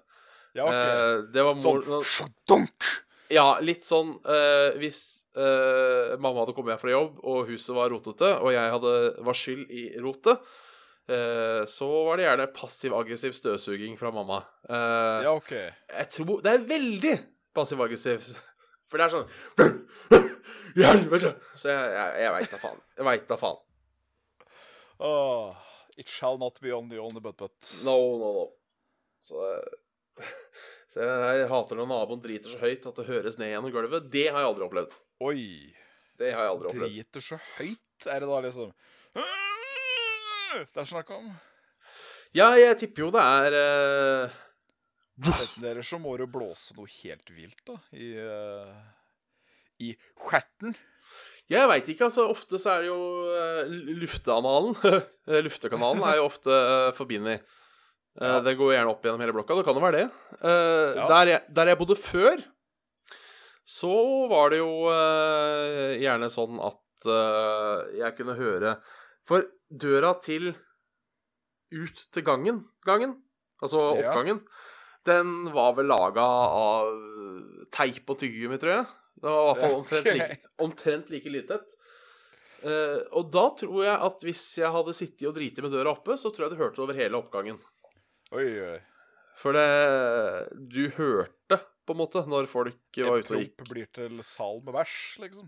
[0.57, 0.75] Ja, ok.
[0.75, 2.89] Eh, det var mor Sånn dunk!
[3.33, 5.03] Ja, litt sånn eh, Hvis
[5.37, 8.95] eh, mamma hadde kommet hjem fra jobb, og huset var rotete, og jeg hadde,
[9.27, 10.49] var skyld i rotet,
[11.09, 14.43] så var det gjerne passiv-aggressiv støvsuging fra mamma.
[14.69, 15.55] Ja, OK.
[15.55, 17.15] Jeg tror Det er veldig
[17.57, 18.27] passiv-aggressiv.
[18.93, 19.31] For det er sånn
[20.91, 21.33] helvete!
[21.57, 22.85] Så jeg, jeg, jeg veit da faen.
[23.01, 23.59] Jeg veit da faen.
[24.99, 25.57] Oh,
[25.97, 27.57] it shall not be on the only but but.
[27.85, 28.47] No, no, no.
[29.25, 29.41] Så,
[30.93, 34.09] så jeg, hater når naboen driter så høyt at det høres ned gjennom gulvet.
[34.13, 34.99] Det har jeg aldri opplevd.
[35.29, 35.45] Oi.
[36.19, 36.97] Det har jeg aldri opplevd.
[36.97, 38.75] Driter så høyt, er det da liksom
[40.75, 41.31] Det er snakk om.
[42.37, 43.57] Ja, jeg tipper jo det er
[45.19, 47.75] Enten dere så må du blåse noe helt vilt, da.
[47.91, 48.77] I uh,
[49.83, 50.77] I skjerten.
[51.51, 52.29] Jeg veit ikke, altså.
[52.31, 53.01] Ofte så er det jo
[53.33, 54.77] uh, lufteanalen.
[55.49, 57.43] Luftekanalen er jo ofte uh, forbundet.
[58.19, 58.41] Ja.
[58.43, 59.55] Det går gjerne opp gjennom hele blokka.
[59.59, 60.07] Det kan jo være det.
[60.43, 61.05] Uh, Ja.
[61.13, 62.41] der, jeg, der jeg bodde før,
[63.69, 63.93] så
[64.31, 66.85] var det jo uh, gjerne sånn at
[67.95, 68.73] jeg kunne høre
[69.29, 70.49] For døra til
[71.71, 73.13] ut til gangen, gangen
[73.63, 74.09] altså Ja.
[74.11, 74.41] oppgangen,
[75.07, 76.91] den var vel laga av
[77.71, 78.87] teip og tyggegummi, tror jeg.
[79.23, 81.75] Det var i hvert fall omtrent like, omtrent like lydtett.
[82.67, 86.17] Eh, og da tror jeg at hvis jeg hadde sittet og driti med døra oppe,
[86.19, 87.59] så tror jeg du hørte det over hele oppgangen.
[88.37, 88.79] Oi, oi.
[89.39, 89.69] For det
[90.73, 93.55] Du hørte, på en måte, når folk var ute og gikk.
[93.57, 95.47] promp blir til sal med bæsj, liksom.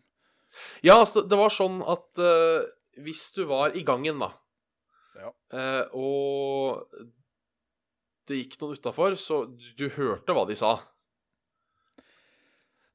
[0.83, 2.65] Ja, altså, det var sånn at uh,
[3.05, 4.33] hvis du var i gangen, da,
[5.21, 5.29] Ja.
[5.53, 6.89] uh, og
[8.31, 10.79] det gikk noen utafor, så du, du hørte hva de sa.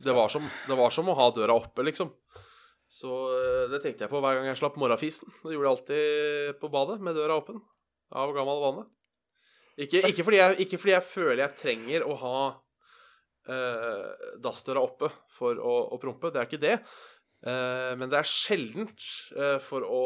[0.02, 2.10] Det var, som, det var som å ha døra oppe, liksom.
[2.92, 5.30] Så uh, det tenkte jeg på hver gang jeg slapp morgenfisen.
[5.44, 7.62] Det gjorde jeg alltid på badet, med døra åpen.
[8.16, 8.90] Av gammel vane.
[9.76, 12.38] Ikke, ikke, fordi jeg, ikke fordi jeg føler jeg trenger å ha
[13.52, 16.32] uh, dassdøra oppe for å, å prompe.
[16.32, 16.78] Det er ikke det.
[17.46, 20.06] Uh, men det er sjeldent uh, for å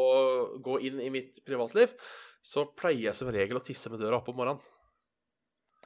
[0.64, 1.94] gå inn i mitt privatliv.
[2.42, 4.66] Så pleier jeg som regel å tisse med døra oppe om morgenen.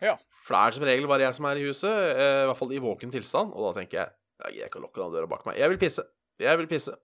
[0.02, 0.16] Ja.
[0.44, 2.74] For det er som regel bare jeg som er i huset, uh, i hvert fall
[2.74, 3.52] i våken tilstand.
[3.52, 5.58] Og da tenker jeg jeg gidder ikke å lukke den døra bak meg.
[5.60, 6.04] Jeg vil pisse.
[6.42, 6.96] Jeg vil pisse.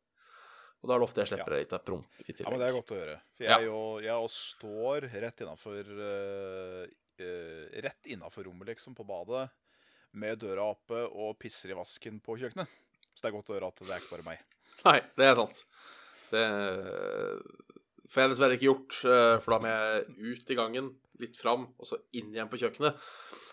[0.81, 2.73] Og da er det ofte jeg slipper litt av promp i Ja, men det er
[2.73, 3.17] godt å gjøre.
[3.37, 3.59] For Ja.
[3.61, 5.91] jeg, og, jeg og står rett innafor
[7.85, 9.51] Rett innafor rommet, liksom, på badet,
[10.17, 12.67] med døra oppe og pisser i vasken på kjøkkenet.
[13.13, 14.41] Så det er godt å høre at det er ikke bare meg.
[14.87, 15.61] Nei, det er sant.
[16.33, 16.45] Det
[18.11, 20.89] får jeg dessverre ikke gjort, eh, for da må jeg ut i gangen,
[21.21, 22.97] litt fram, og så inn igjen på kjøkkenet.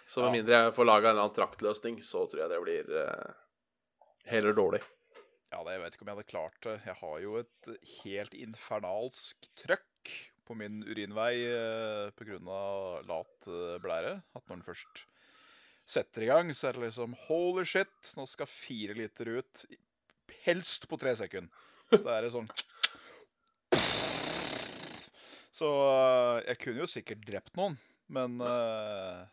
[0.07, 0.35] Så med Ja.
[0.37, 3.33] mindre jeg får laga en eller annen traktløsning, så tror jeg det blir eh,
[4.31, 4.81] heller dårlig.
[5.53, 6.77] Ja, det, jeg vet ikke om jeg hadde klart det.
[6.89, 7.69] Jeg har jo et
[8.01, 10.15] helt infernalsk trøkk
[10.47, 12.39] på min urinvei eh, pga.
[13.07, 13.51] lat
[13.83, 14.17] blære.
[14.35, 15.05] At når den først
[15.87, 19.63] setter i gang, så er det liksom Holy shit, nå skal fire liter ut
[20.43, 21.51] helst på tre sekunder.
[21.87, 22.49] Så det er sånn
[25.57, 27.79] Så eh, jeg kunne jo sikkert drept noen,
[28.13, 29.23] men eh,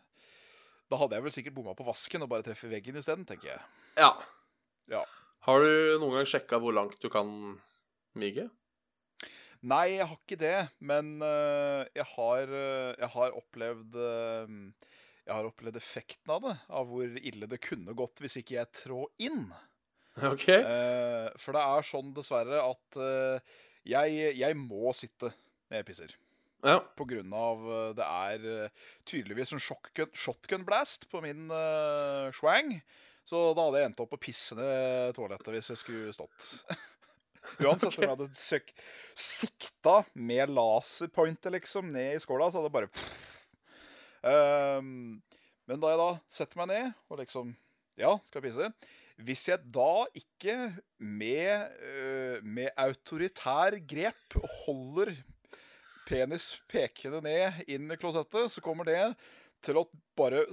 [0.89, 3.67] da hadde jeg vel sikkert bomma på vasken og bare treffet veggen isteden, tenker jeg.
[3.99, 4.15] Ja.
[4.89, 5.03] Ja.
[5.45, 7.29] Har du noen gang sjekka hvor langt du kan
[8.17, 8.47] mige?
[9.65, 14.57] Nei, jeg har ikke det, men eh, jeg, har, eh, jeg har opplevd eh,
[15.25, 18.73] Jeg har opplevd effekten av det, av hvor ille det kunne gått hvis ikke jeg
[18.81, 19.47] trå inn.
[20.33, 20.49] OK.
[20.53, 23.01] Eh, for det er sånn, dessverre, at
[23.85, 25.33] jeg, jeg må sitte
[25.69, 26.19] når jeg pisser.
[26.65, 26.79] Ja.
[26.97, 27.65] På grunn av
[27.97, 28.45] det er
[29.05, 32.79] tydeligvis en shotgun, shotgun blast på min uh, swang.
[33.25, 34.67] Så da hadde jeg endt opp på pissende
[35.17, 36.41] toalettet hvis jeg skulle stått.
[37.65, 38.69] Uansett om jeg hadde søk,
[39.17, 42.89] sikta med laserpointer liksom ned i skåla, så hadde det bare
[44.81, 45.21] um,
[45.69, 47.47] Men da jeg da setter meg ned og liksom
[48.01, 48.67] Ja, skal jeg pisse.
[49.25, 50.57] Hvis jeg da ikke
[50.99, 54.35] med, uh, med autoritær grep
[54.65, 55.15] holder
[56.05, 58.99] penis pekende ned inn i klosettet, så kommer det
[59.65, 59.87] til å
[60.19, 60.45] bare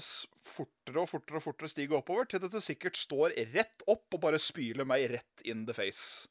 [0.48, 4.40] fortere og fortere og fortere stige oppover, til dette sikkert står rett opp og bare
[4.42, 6.28] spyler meg rett in the face.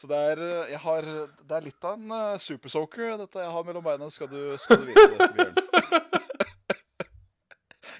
[0.00, 0.40] Så det er,
[0.72, 1.06] jeg har,
[1.48, 4.82] det er litt av en uh, supersoaker, dette jeg har mellom beina, skal du, skal
[4.82, 5.54] du vite, Bjørn.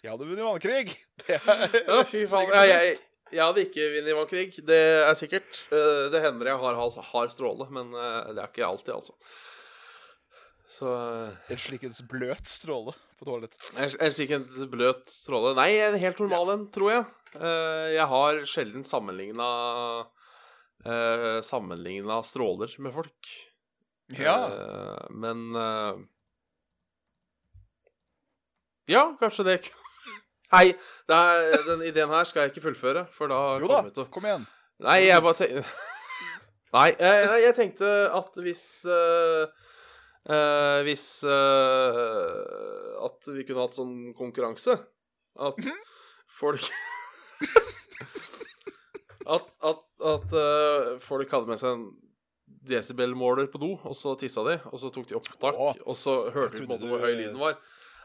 [0.05, 0.93] Jeg hadde vunnet vannkrig.
[1.25, 2.51] Det er Ja, fy faen.
[2.53, 2.99] Jeg, jeg,
[3.33, 5.63] jeg hadde ikke vunnet vannkrig, det er sikkert.
[5.73, 9.17] Eh, Det hender jeg har, har, har stråle, men eh, det er ikke alltid, altså.
[10.69, 13.61] Så eh, En slik en bløt stråle på toalettet.
[13.79, 13.91] En
[14.39, 17.09] en bløt stråle Nei, en helt normal en, tror jeg.
[17.37, 19.49] Eh, jeg har sjelden sammenligna
[20.87, 23.35] uh, Sammenligna stråler med folk.
[24.07, 24.53] Ja.
[24.53, 25.95] Eh, men eh,
[28.87, 29.59] Ja, kanskje det
[30.53, 30.75] Hei,
[31.09, 34.29] det er, den ideen her skal jeg ikke fullføre, for da Jo da, til kom
[34.29, 34.45] igjen.
[34.85, 35.65] Nei, jeg bare tenkte
[36.75, 39.64] Nei, jeg, jeg tenkte at hvis eh,
[40.31, 42.39] eh, Hvis eh,
[43.05, 44.77] At vi kunne hatt sånn konkurranse.
[45.41, 45.59] At
[46.31, 46.63] folk
[49.25, 51.85] At, at, at eh, folk hadde med seg en
[52.69, 56.15] desibelmåler på do, og så tissa de, og så tok de opptak, Åh, og så
[56.33, 57.57] hørte de vi på en måte hvor høy lyden var.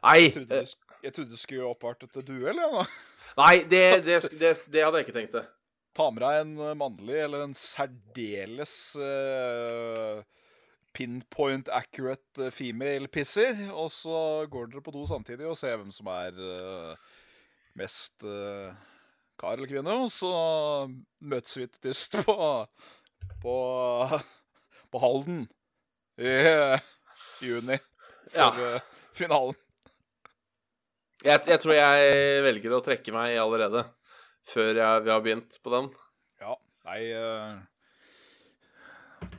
[0.04, 0.16] Nei!
[0.30, 2.60] Jeg trodde, du, sk- jeg trodde du skulle oppvarte til duell.
[2.60, 2.86] Ja, da.
[3.40, 5.44] Nei, det, det, sk- det, det hadde jeg ikke tenkt det.
[6.00, 10.24] Ta med deg en eh, mannlig eller en særdeles eh,
[10.96, 15.92] pinpoint accurate eh, female pisser, og så går dere på do samtidig og ser hvem
[15.96, 16.96] som er eh,
[17.80, 18.74] mest eh,
[19.40, 20.32] kar eller kvinne, og så
[21.22, 22.36] møtes vi til dyst på,
[23.44, 23.56] på,
[24.92, 25.46] på Halden
[26.20, 26.34] i
[27.46, 27.78] juni
[28.34, 28.80] for Ja.
[29.16, 29.56] finalen.
[31.24, 33.82] Jeg, jeg tror jeg velger å trekke meg allerede
[34.48, 35.90] før jeg, vi har begynt på den.
[36.40, 36.54] Ja,
[36.88, 37.00] nei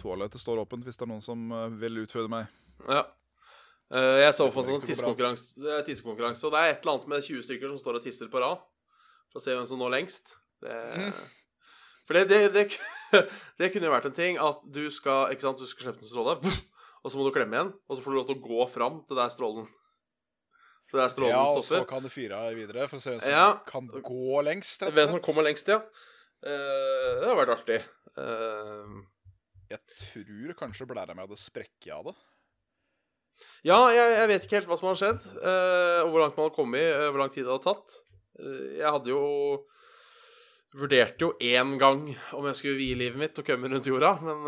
[0.01, 2.49] Toalettet står åpent hvis det er noen som eh, vil utføre meg.
[2.89, 3.05] Ja.
[3.95, 7.27] Eh, jeg så for en sånn tissekonkurranse, tissekonkurranse, og det er et eller annet med
[7.27, 8.63] 20 stykker som står og tisser på rad.
[9.31, 10.37] For å se hvem som når lengst.
[10.63, 11.13] Det, Mm.
[12.11, 12.63] For det, det,
[13.55, 16.09] det, kunne jo vært en ting at du skal ikke sant, du skal slippe en
[16.09, 16.33] stråle,
[17.05, 18.97] og så må du klemme igjen, og så får du lov til å gå fram
[19.07, 19.69] til der strålen
[20.91, 23.31] Til der strålen Ja, og så kan du fyre videre for å se hvem som
[23.31, 23.47] Ja.
[23.63, 24.83] kan gå lengst.
[24.91, 25.79] Hvem som kommer lengst, ja.
[26.43, 27.79] Uh, det har vært artig.
[28.19, 28.99] Eh,
[29.71, 32.17] Jeg tror kanskje blæra mi hadde sprekket av det.
[33.65, 36.49] Ja, jeg, jeg vet ikke helt hva som har skjedd, uh, og hvor langt man
[36.49, 37.95] har kommet, uh, hvor lang tid det hadde tatt.
[38.37, 39.23] Uh, jeg hadde jo
[40.71, 42.05] Vurderte jo én gang
[42.39, 44.45] om jeg skulle vie livet mitt og komme rundt jorda, men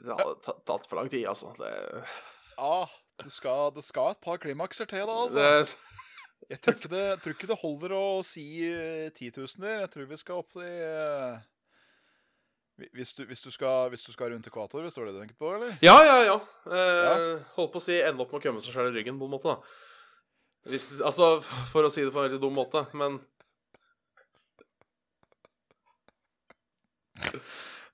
[0.00, 1.50] det hadde tatt, for lang tid, altså.
[1.58, 1.72] Det,
[2.56, 2.86] Ja,
[3.20, 5.18] du skal, det skal et par klimakser til, da.
[5.26, 5.44] altså.
[5.44, 8.46] det, Jeg tror ikke det, tror ikke det holder å si
[9.18, 9.82] titusener.
[9.84, 11.36] Jeg tror vi skal opp til hvi-
[12.76, 15.20] hvis, du, hvis, du skal, hvis du skal rundt ekvator, hvis det var det du
[15.22, 15.76] tenkte på, eller?
[15.84, 16.36] ja, ja, ja.
[16.68, 19.28] Eh, Holdt på å si ende opp med å kømme seg sjøl i ryggen, på
[19.28, 19.56] en måte, da.
[20.66, 21.36] Hvis, altså,
[21.70, 23.20] for å si det på en veldig dum måte, men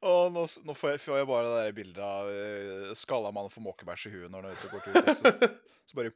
[0.02, 3.50] Og nå, nå får, jeg, får jeg bare det der bildet av uh, skalla mann
[3.52, 4.94] får måkebæsj i huet når han er ute og går tur.
[5.20, 5.50] Så,
[5.92, 6.10] Så bare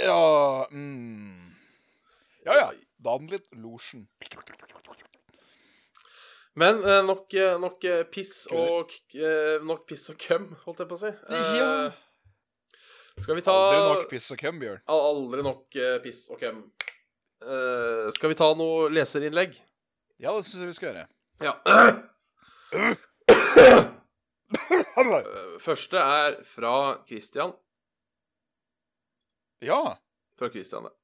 [0.00, 1.52] Ja mm.
[2.46, 2.70] Ja ja.
[3.02, 4.06] Dan litt losjen.
[6.54, 8.92] Men eh, nok, eh, nok eh, piss og
[9.64, 11.12] Nok piss og køm, holdt jeg på å si.
[11.56, 11.90] Ja.
[13.20, 14.80] Skal vi ta Aldri nok piss og køm, Bjørn.
[14.92, 16.62] Aldri nok piss og køm.
[18.16, 19.56] Skal vi ta noe leserinnlegg?
[20.22, 21.06] Ja, det syns jeg vi skal gjøre.
[21.42, 21.54] Ja.
[25.62, 26.74] Første er fra
[27.08, 27.52] Christian.
[29.64, 29.96] Ja.
[30.38, 30.94] Fra Christian, ja.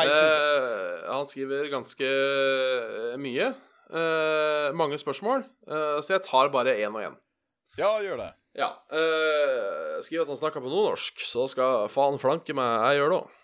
[0.00, 2.08] Eh, han skriver ganske
[3.20, 3.52] mye.
[3.92, 5.44] Eh, mange spørsmål.
[5.68, 7.16] uh, så jeg tar bare én og én.
[7.78, 8.30] ja, gjør det.
[8.54, 8.70] Ja.
[8.88, 13.18] Uh, skriv at han snakker på nordnorsk, så skal faen flanke meg jeg gjør det
[13.18, 13.34] òg.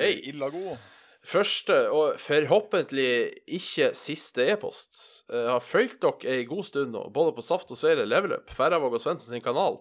[0.00, 0.14] hei.
[0.32, 0.88] Illa god.
[1.22, 5.22] Første, og forhåpentlig ikke siste e-post.
[5.30, 8.50] Jeg har fulgt dere ei god stund nå, både på Saft og Svele Level Up,
[8.50, 9.78] Færøyvåg og Svendsen sin kanal,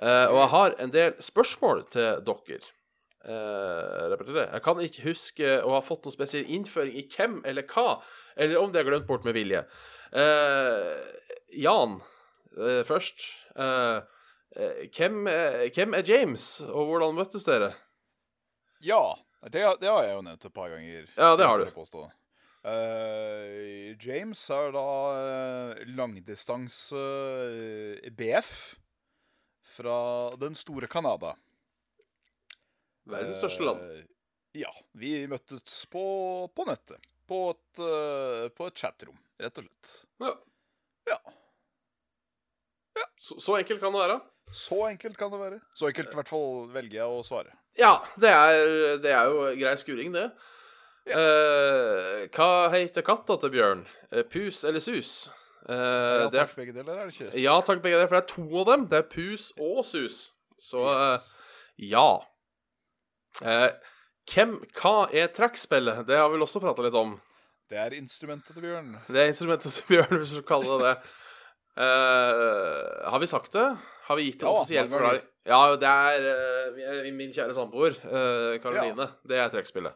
[0.00, 2.72] og jeg har en del spørsmål til dere.
[3.26, 7.98] Eh, jeg kan ikke huske å ha fått noen spesiell innføring i hvem eller hva,
[8.38, 9.64] eller om det er glemt bort med vilje.
[10.12, 10.92] Eh,
[11.58, 11.98] Jan,
[12.56, 13.26] eh, først.
[13.58, 15.26] Hvem,
[15.74, 17.72] hvem er James, og hvordan møttes dere?
[18.80, 19.18] Ja,
[19.50, 21.10] det, det har jeg jo nevnt et par ganger.
[21.18, 22.00] Ja, det har du.
[22.68, 23.94] Uh.
[24.02, 28.50] James er da uh, langdistanse eh, BF
[29.76, 29.98] fra
[30.40, 31.36] den store Canada.
[33.08, 33.82] Verdens største land.
[33.84, 34.04] Eh,
[34.62, 34.72] ja.
[34.98, 36.02] Vi møttes på,
[36.54, 37.00] på nettet.
[37.28, 39.94] På et, eh, på et chatrom, rett og slett.
[40.24, 40.34] Ja.
[41.12, 41.18] Ja.
[43.20, 44.18] Så, så enkelt kan det være.
[44.56, 45.58] Så enkelt kan det være.
[45.76, 47.52] Så enkelt i hvert fall velger jeg å svare.
[47.78, 48.62] Ja, det er,
[49.04, 50.24] det er jo grei skuring, det.
[51.08, 53.84] Eh, hva heter katta til Bjørn?
[54.32, 55.12] Pus eller Sus?
[55.68, 57.40] Uh, Ja, er, takk, begge deler, er det ikke?
[57.42, 58.86] ja takk, begge deler, for det er to av dem.
[58.88, 60.18] Det er Pus og Sus.
[60.58, 61.26] Så Yes.
[61.92, 62.08] ja.
[63.44, 63.70] Eh,
[64.32, 66.04] hvem, hva er trekkspillet?
[66.08, 67.16] Det har vi vel også prata litt om.
[67.68, 68.94] Det er instrumentet til Bjørn.
[69.08, 71.14] Det er instrumentet til Bjørn, hvis du kaller det det.
[71.78, 73.66] Eh, har vi sagt det?
[74.08, 75.24] Har vi gitt en Ja, offisiell forklaring?
[75.48, 79.06] Ja, det er uh, min- kjære samboer, uh, Karoline.
[79.28, 79.94] Det er trekkspillet.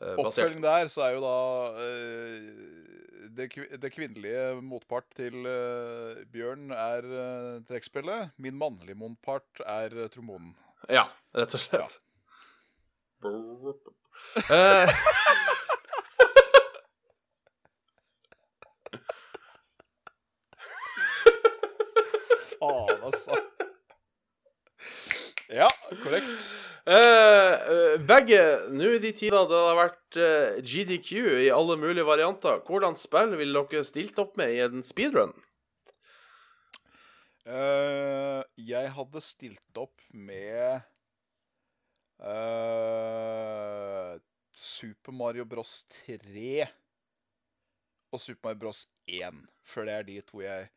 [0.00, 1.36] Uh, Oppfølging der så er jo da
[1.78, 2.90] uh,
[3.38, 3.48] det,
[3.82, 8.34] det kvinnelige motpart til uh, Bjørn er uh, trekkspillet.
[8.42, 10.52] Min mannlige motpart er uh, trombonen.
[10.90, 11.98] Ja, rett og slett.
[13.22, 14.88] Eh,
[22.60, 23.36] Faen, altså.
[25.50, 25.68] Ja,
[26.02, 26.28] korrekt.
[26.86, 28.40] eh, eh, begge,
[28.72, 31.10] nå i de tider det har vært uh, GDQ
[31.44, 35.34] i alle mulige varianter, hvordan spill ville dere stilt opp med i en speedrun?
[37.44, 40.80] Uh, jeg hadde stilt opp med
[42.20, 44.18] eh,
[44.56, 46.66] Super Mario Bros 3
[48.12, 49.40] og Super Mario Bros 1.
[49.64, 50.68] For det er de to jeg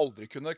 [0.00, 0.54] aldri kunne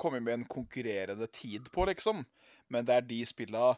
[0.00, 2.24] komme med en konkurrerende tid på, liksom.
[2.72, 3.74] Men det er de spilla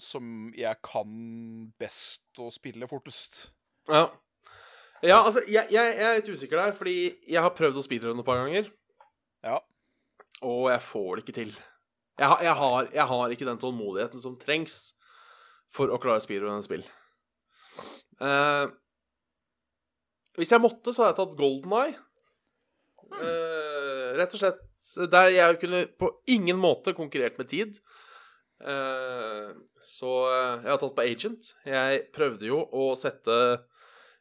[0.00, 3.48] som jeg kan best å spille fortest.
[3.90, 4.06] Ja.
[5.02, 6.96] Ja, altså, jeg, jeg, jeg er litt usikker der, fordi
[7.26, 8.68] jeg har prøvd å speedrunne et par ganger,
[9.42, 9.56] Ja.
[10.46, 11.54] og jeg får det ikke til.
[12.20, 14.92] Jeg, har- jeg, har, jeg har ikke den tålmodigheten som trengs
[15.72, 16.84] for å klare speedrun spill.
[18.20, 18.68] Uh,
[20.36, 21.96] hvis jeg måtte, så hadde jeg tatt Golden Eye.
[23.12, 27.80] Uh, rett og slett der jeg kunne på ingen måte konkurrert med tid.
[28.62, 31.48] Uh, så eh, jeg har tatt på Agent.
[31.66, 33.34] Jeg prøvde jo å sette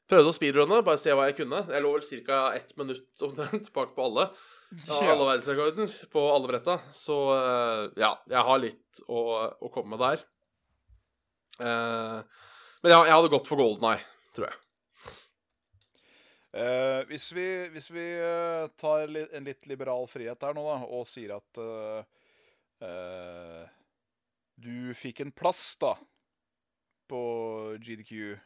[0.09, 1.61] Prøvde å speedrunne, bare se hva jeg kunne.
[1.71, 2.39] Jeg lå vel ca.
[2.57, 4.25] ett minutt omtrent bak på alle.
[4.71, 6.77] Ja, alle verdensrekorder på alle bretta.
[6.95, 10.23] Så eh, ja, jeg har litt å, å komme med der.
[11.59, 12.19] Eh,
[12.81, 14.05] men ja, jeg hadde gått for Golden Eye,
[14.35, 14.61] tror jeg.
[16.51, 20.79] Eh, hvis vi, hvis vi eh, tar li en litt liberal frihet her nå, da,
[20.83, 22.23] og sier at eh,
[22.87, 23.61] eh,
[24.59, 25.93] du fikk en plass, da,
[27.11, 27.21] på
[27.79, 28.39] GDQ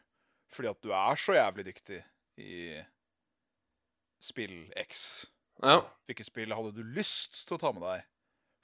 [0.54, 1.98] fordi at du er så jævlig dyktig
[2.40, 2.58] i
[4.22, 5.26] spill X.
[5.62, 5.80] Ja.
[6.06, 8.04] Hvilket spill hadde du lyst til å ta med deg?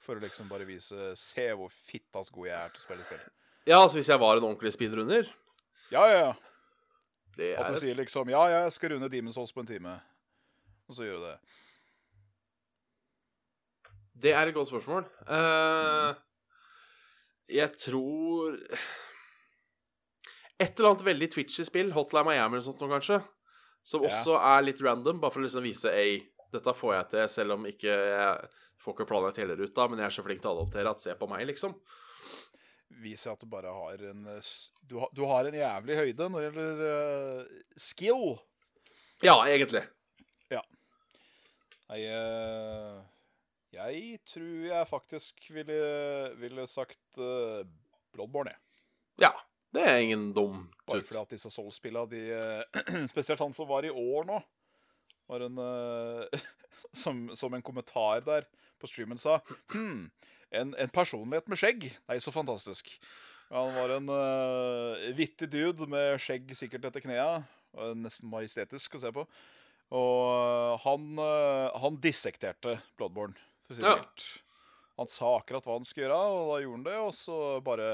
[0.03, 3.21] For å liksom bare vise Se hvor fittas god jeg er til å spille spill.
[3.65, 5.29] ja, altså hvis jeg var en ordentlig speedrunner
[5.91, 6.33] Ja, ja, ja.
[7.37, 9.95] Det At du sier liksom Ja, ja, jeg skal runde Demon's Souls på en time.
[10.89, 11.37] Og så gjør du det.
[14.23, 15.07] Det er et godt spørsmål.
[15.25, 16.13] Eh,
[17.57, 18.59] jeg tror
[20.61, 23.17] Et eller annet veldig twitchy spill, Hotline Miami eller sånt noe, kanskje,
[23.83, 24.09] som Ja.
[24.13, 26.21] også er litt random, bare for å liksom vise Ei,
[26.55, 28.49] dette får jeg til, selv om ikke jeg
[28.83, 31.13] får ikke planlagt hele ruta, men jeg er så flink til å adoptere at se
[31.19, 31.75] på meg, liksom.
[33.03, 34.49] viser at du bare har en eh,
[34.87, 38.25] Du, har- du har en jævlig høyde når det gjelder uh, skill.
[39.23, 39.83] Ja, egentlig.
[41.89, 43.01] Nei, uh,
[43.75, 45.75] jeg tror jeg faktisk ville,
[46.39, 47.59] ville sagt uh,
[48.15, 48.61] Bloodborne, jeg.
[49.27, 49.33] Ja.
[49.73, 51.07] Det er ingen dum Bare tut.
[51.09, 52.19] fordi at disse Soul-spilla, de
[53.11, 54.35] Spesielt han som var i år nå,
[55.29, 56.43] var en uh,
[57.03, 58.47] som, som en kommentar der
[58.81, 59.39] på streamen sa
[59.71, 60.09] Hm,
[60.53, 61.89] en, en personlighet med skjegg.
[62.09, 62.91] Nei, så fantastisk.
[63.53, 67.43] Han var en uh, vittig dude med skjegg sikkert etter knea.
[67.97, 69.25] Nesten majestetisk å se på.
[69.93, 74.01] Og uh, han, uh, han dissekterte Bloodborne, for å si det Ja.
[75.01, 77.87] Han sa akkurat hva han skulle gjøre, og da gjorde han det, og så bare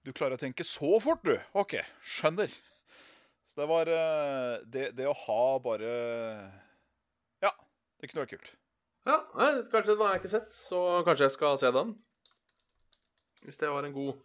[0.00, 1.34] Du klarer å tenke så fort, du!
[1.60, 2.52] OK, skjønner.
[3.50, 5.90] Så det var eh, det, det å ha bare
[7.42, 7.50] Ja,
[7.98, 8.52] det kunne vært kult.
[9.08, 11.94] Ja, nei, kanskje den har jeg ikke sett, så kanskje jeg skal se den.
[13.42, 14.18] Hvis det var en god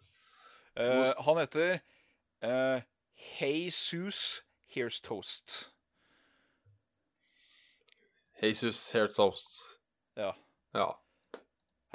[0.76, 1.78] Eh, han heter
[2.44, 2.82] eh,
[3.40, 5.70] Jesus Here's Toast.
[8.42, 9.80] Jesus Here's Toast.
[10.16, 10.34] Ja.
[10.74, 10.90] Ja.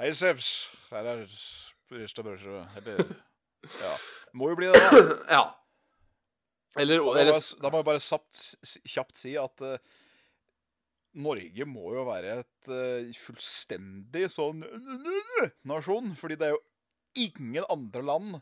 [0.00, 0.48] Hei, Sevs.
[0.90, 1.26] Her er
[1.94, 2.66] rista brødskive.
[3.78, 3.92] Ja.
[4.34, 5.02] Må jo bli det, da.
[5.30, 5.42] ja.
[6.80, 8.42] Eller, eller da må jeg bare kjapt,
[8.88, 9.74] kjapt si at uh,
[11.20, 14.64] Norge må jo være et uh, fullstendig sånn
[15.68, 16.14] nasjon.
[16.16, 16.62] Fordi det er jo
[17.28, 18.40] ingen andre land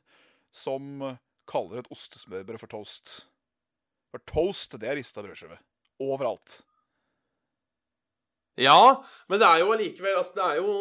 [0.55, 1.03] som
[1.51, 3.15] kaller et ostesmørbrød for toast.
[4.11, 5.59] For toast, det er rista brødskive.
[6.03, 6.61] Overalt.
[8.61, 10.73] Ja, men det er jo allikevel altså, Det er jo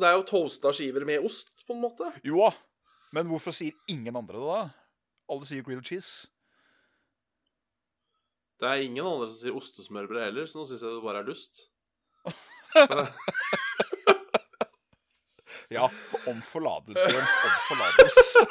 [0.00, 2.10] Det er jo toasta skiver med ost, på en måte.
[2.24, 2.52] Jo da,
[3.16, 4.62] men hvorfor sier ingen andre det da?
[5.32, 6.28] Alle sier grilled cheese.
[8.56, 11.28] Det er ingen andre som sier ostesmørbrød heller, så nå syns jeg det bare er
[11.28, 11.66] dust.
[15.70, 15.88] Ja,
[16.30, 17.26] om forlatelse, Bjørn.
[17.26, 18.42] Om forlatelse.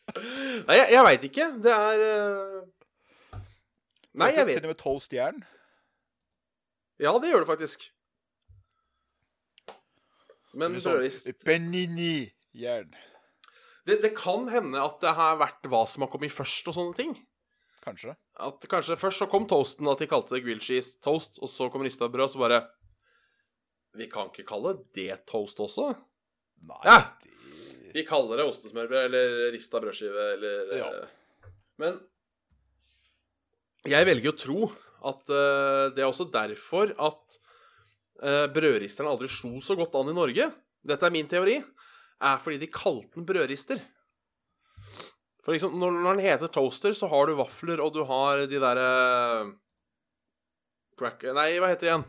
[0.68, 1.48] Nei, jeg, jeg veit ikke.
[1.64, 3.40] Det er uh...
[4.14, 5.42] Nei, jeg Til vet og med toast jern.
[7.02, 7.88] Ja, det gjør det faktisk.
[10.54, 12.92] Men Eller sånn brødrist Benini-jern.
[13.84, 16.96] det, det kan hende at det har vært hva som har kommet først, og sånne
[16.96, 17.16] ting.
[17.84, 18.14] Kanskje.
[18.40, 21.68] At kanskje først så kom toasten, at de kalte det grilled cheese toast, og så
[21.72, 22.62] kom rista brød, så bare
[23.94, 25.90] Vi kan ikke kalle det toast også?
[26.66, 26.98] Nei, Ja.
[27.94, 30.88] Vi kaller det ostesmørbrød eller rista brødskive eller Ja.
[30.88, 32.00] eh, Men
[33.86, 34.60] jeg velger å tro
[35.04, 37.36] at uh, det er også derfor at
[38.24, 40.46] uh, brødristeren aldri slo så godt an i Norge.
[40.82, 41.58] Dette er min teori.
[42.24, 43.82] Er fordi de kalte den brødrister.
[45.44, 48.60] For liksom, når, når den heter toaster, så har du vafler, og du har de
[48.62, 48.88] derre
[50.98, 51.26] Crack...
[51.34, 52.04] Nei, hva heter det igjen?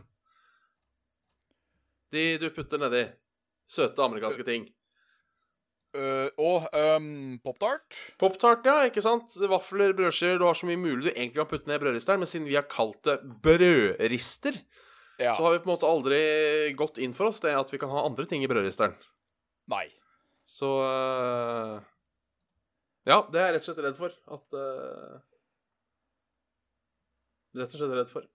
[2.16, 3.04] De du putter nedi.
[3.68, 4.68] Søte amerikanske ting.
[5.96, 7.98] Uh, og um, Pop-Tart.
[8.20, 9.34] Pop-tart, ja, ikke sant?
[9.50, 12.30] Vafler, brødskiver, du har så mye mulig du egentlig kan putte ned i brødristeren, men
[12.30, 14.60] siden vi har kalt det brødrister,
[15.18, 15.32] Ja.
[15.38, 16.20] så har vi på en måte aldri
[16.76, 18.98] gått inn for oss det at vi kan ha andre ting i brødristeren.
[19.72, 19.88] Nei.
[20.46, 21.80] Så øh,
[23.06, 24.16] Ja, det er jeg rett og slett redd for.
[24.36, 25.20] At uh,
[27.56, 28.26] Rett og slett redd for.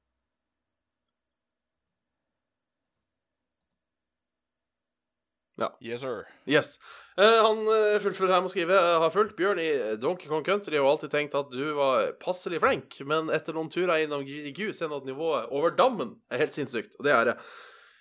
[5.61, 5.69] Ja.
[5.85, 6.23] Yes, sir.
[6.49, 6.79] Yes.
[7.19, 9.69] Uh, han uh, fullfører her med å skrive uh, har fulgt Bjørn i
[10.01, 14.07] Donkey Kong Country og alltid tenkt at du var passelig flink, men etter noen turer
[14.07, 17.37] innom GDQ ser nå at nivået over dammen er helt sinnssykt, og det er det.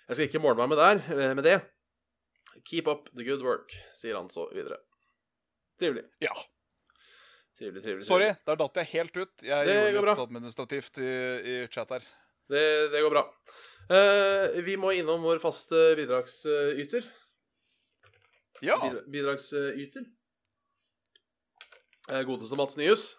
[0.08, 1.58] Jeg skal ikke måle meg med, der, eh, med det.
[2.64, 4.80] Keep up the good work, sier han så videre.
[5.78, 6.08] Trivelig.
[6.24, 6.32] Ja.
[7.60, 8.06] Trivelig, trivelig.
[8.08, 9.42] Sorry, der datt jeg helt ut.
[9.44, 11.10] Jeg Det gjorde litt administrativt i,
[11.44, 12.06] i chat her.
[12.48, 12.62] Det,
[12.94, 13.26] det går bra.
[13.90, 17.04] Uh, vi må innom vår faste bidragsyter.
[18.64, 18.78] Ja.
[18.80, 20.08] Bidra- bidragsyter.
[22.08, 23.10] Uh, godeste Mats Nyhus.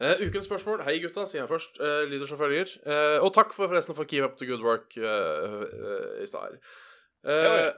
[0.00, 1.82] Uh, ukens spørsmål Hei, gutta, sier jeg først.
[2.12, 2.70] Lyder som følger.
[3.18, 7.74] Og takk for forresten for keep up the good work i stad her.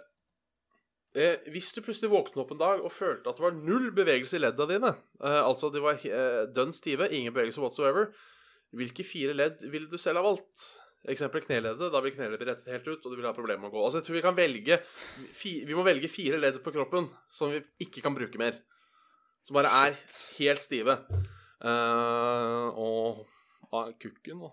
[1.12, 4.38] Eh, hvis du plutselig våknet opp en dag og følte at det var null bevegelse
[4.38, 8.08] i leddene dine, eh, altså de var eh, dønn stive, ingen bevegelse whatsoever,
[8.72, 10.64] hvilke fire ledd ville du selv ha valgt?
[11.12, 11.90] Eksempel kneleddet.
[11.90, 13.82] Da vil kneleddet bli rettet helt ut, og du vil ha problemer med å gå.
[13.82, 14.78] Altså, jeg tror vi kan velge
[15.34, 18.60] fi, Vi må velge fire ledd på kroppen som vi ikke kan bruke mer.
[19.42, 19.98] Som bare er
[20.38, 20.94] helt stive.
[21.58, 23.26] Eh, og
[23.82, 24.52] er kukken, da?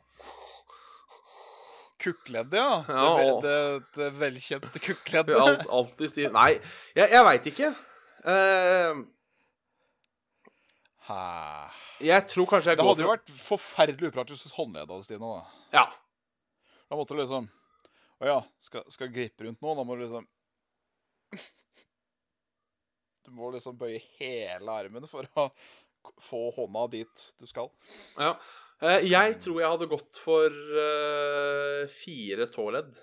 [1.99, 2.83] Kukkleddet, ja.
[2.87, 5.35] Ja, det, det, det velkjente kukkleddet.
[5.39, 6.29] alt, alltid stiv.
[6.35, 6.53] Nei,
[6.95, 7.71] jeg, jeg veit ikke.
[8.23, 9.03] Uh,
[12.03, 15.31] jeg tror kanskje jeg Det går hadde jo vært forferdelig upraktisk hvis håndleddet hadde stivna.
[15.39, 15.79] da.
[15.79, 15.85] Ja.
[16.89, 17.47] Da måtte du liksom
[18.19, 19.75] Å ja, skal, skal gripe rundt nå?
[19.77, 20.27] Da må du liksom
[23.25, 25.49] Du må liksom bøye hele armen for å
[26.23, 27.69] få hånda dit du skal.
[28.17, 28.33] ja.
[28.79, 30.47] Eh, jeg tror jeg hadde gått for
[30.83, 32.93] eh, fire tåledd.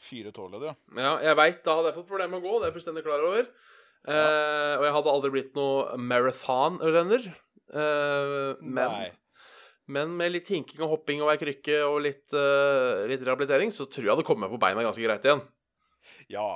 [0.00, 0.74] Fire tåledd, ja.
[0.96, 3.04] Ja, jeg veit, da hadde jeg fått problemer med å gå, det er jeg fullstendig
[3.04, 3.48] klar over.
[4.02, 7.26] Eh, og jeg hadde aldri blitt noe marathonrenner.
[7.72, 8.96] Eh, men,
[9.92, 13.86] men med litt hinking og hopping og ei krykke og litt, uh, litt rehabilitering, så
[13.90, 15.42] tror jeg det kommer meg på beina ganske greit igjen.
[16.32, 16.48] Ja.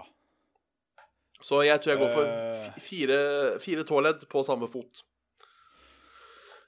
[1.45, 3.21] Så jeg tror jeg går for fire,
[3.63, 5.05] fire tåledd på samme fot.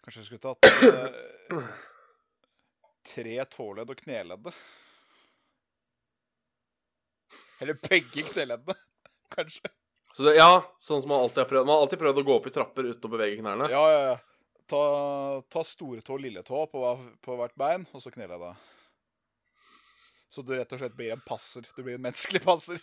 [0.09, 0.65] Kanskje jeg skulle tatt
[1.53, 1.65] uh,
[3.05, 4.55] tre tåledd og kneleddet.
[7.61, 8.73] Eller begge kneleddene,
[9.37, 9.69] kanskje.
[10.17, 11.69] Så det, ja, sånn som man alltid har prøvd.
[11.69, 13.67] Man har alltid prøvd å gå opp i trapper uten å bevege knærne.
[13.69, 14.17] Ja, ja, ja.
[14.73, 14.81] Ta,
[15.53, 16.87] ta store tå og lille tå på,
[17.29, 18.65] på hvert bein, og så kneleddet.
[20.33, 21.69] Så du rett og slett blir en passer.
[21.77, 22.81] Du blir en menneskelig passer.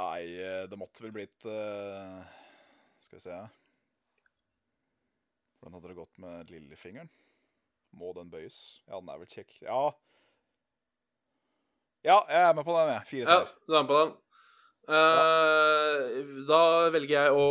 [0.00, 2.24] Nei, eh, det måtte vel blitt uh,
[3.04, 3.44] Skal vi se
[5.66, 7.08] Hvordan hadde det gått med lillefingeren?
[7.98, 8.54] Må den bøyes?
[8.86, 9.56] Ja, den er vel kjekk.
[9.66, 9.80] Ja.
[12.06, 13.08] Ja, jeg er med på den, jeg.
[13.10, 14.12] Fire Ja, du er med på den.
[14.94, 16.60] Eh, Da
[16.94, 17.48] velger jeg å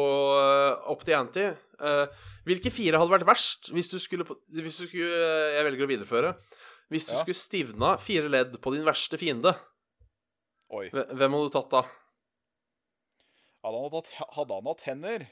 [0.96, 1.44] opp til Anti.
[1.76, 2.08] Uh,
[2.48, 5.12] hvilke fire hadde vært verst hvis du skulle, hvis du skulle
[5.58, 6.32] Jeg velger å videreføre.
[6.88, 7.20] Hvis du Ja.
[7.26, 9.58] skulle stivna fire ledd på din verste fiende,
[10.72, 10.88] Oi.
[10.88, 11.82] hvem hadde du tatt da?
[13.66, 14.08] Hadde han hatt,
[14.40, 15.28] hadde han hatt hender,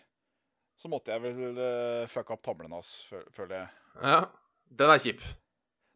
[0.83, 2.91] så måtte jeg vel uh, fucke opp tomlene hans,
[3.31, 3.67] føler jeg.
[4.03, 4.19] Ja,
[4.83, 5.23] Den er kjip.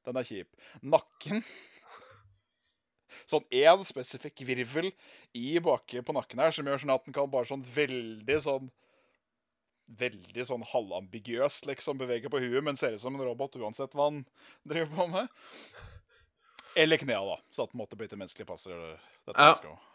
[0.07, 0.47] Den er kjip.
[0.87, 1.41] Nakken
[3.27, 4.87] Sånn én spesifikk virvel
[5.35, 8.69] i baki på nakken her, som gjør sånn at den kan bare sånn veldig sånn
[9.99, 14.09] Veldig sånn halvambiguøst liksom bevege på huet, men ser ut som en robot uansett hva
[14.09, 14.17] han
[14.67, 15.29] driver på med.
[16.75, 17.37] Eller knea, da.
[17.55, 18.75] Så at den måtte blitt en menneskelig passer.
[19.23, 19.53] Dette Ja.
[19.53, 19.85] mennesket.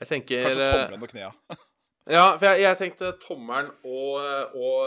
[0.00, 1.30] Jeg tenker Kanskje eh, tommelen og knea.
[2.08, 4.14] Ja, for jeg, jeg tenkte tommelen og,
[4.56, 4.78] og,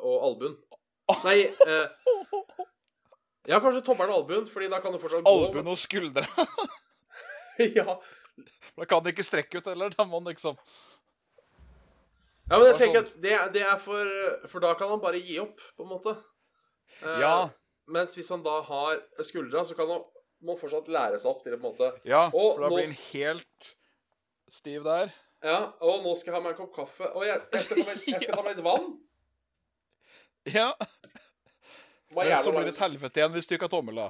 [0.00, 0.56] og albuen.
[1.22, 1.86] Nei eh,
[3.46, 6.24] Ja, kanskje tommelen og albuen, Fordi da kan du fortsatt gå Albuen og skuldra.
[7.78, 7.94] ja.
[8.76, 9.92] Da kan det ikke strekke ut heller.
[9.94, 10.58] Da må den liksom
[12.46, 13.06] ja, men jeg tenker sånn.
[13.10, 14.10] at det, det er for
[14.50, 16.12] For da kan han bare gi opp, på en måte.
[17.02, 17.36] Eh, Ja.
[17.86, 20.00] Mens hvis han da har skuldra, så kan han
[20.46, 22.78] må fortsatt lære seg opp til det, på en måte Ja, Og for da nå
[22.80, 23.68] blir han helt
[24.50, 25.12] stiv der.
[25.44, 27.10] Ja, og nå skal jeg ha meg en kopp kaffe.
[27.14, 28.86] Og jeg, jeg, skal, ta meg, jeg skal ta meg litt vann.
[30.54, 30.70] Ja.
[32.16, 34.08] Men så blir det et helvete igjen hvis du ikke har tommel, da.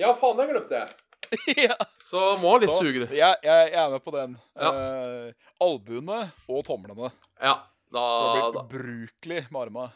[0.00, 1.64] Ja, faen, jeg glemte det.
[1.68, 1.76] ja.
[2.02, 3.12] Så må litt Så, sugerør.
[3.14, 4.36] jeg, jeg, jeg er med på den.
[4.58, 4.70] Ja.
[4.70, 6.20] Eh, albuene
[6.50, 7.10] og tomlene.
[7.42, 7.56] Ja,
[7.92, 9.90] da, Det blir ubrukelig med armene.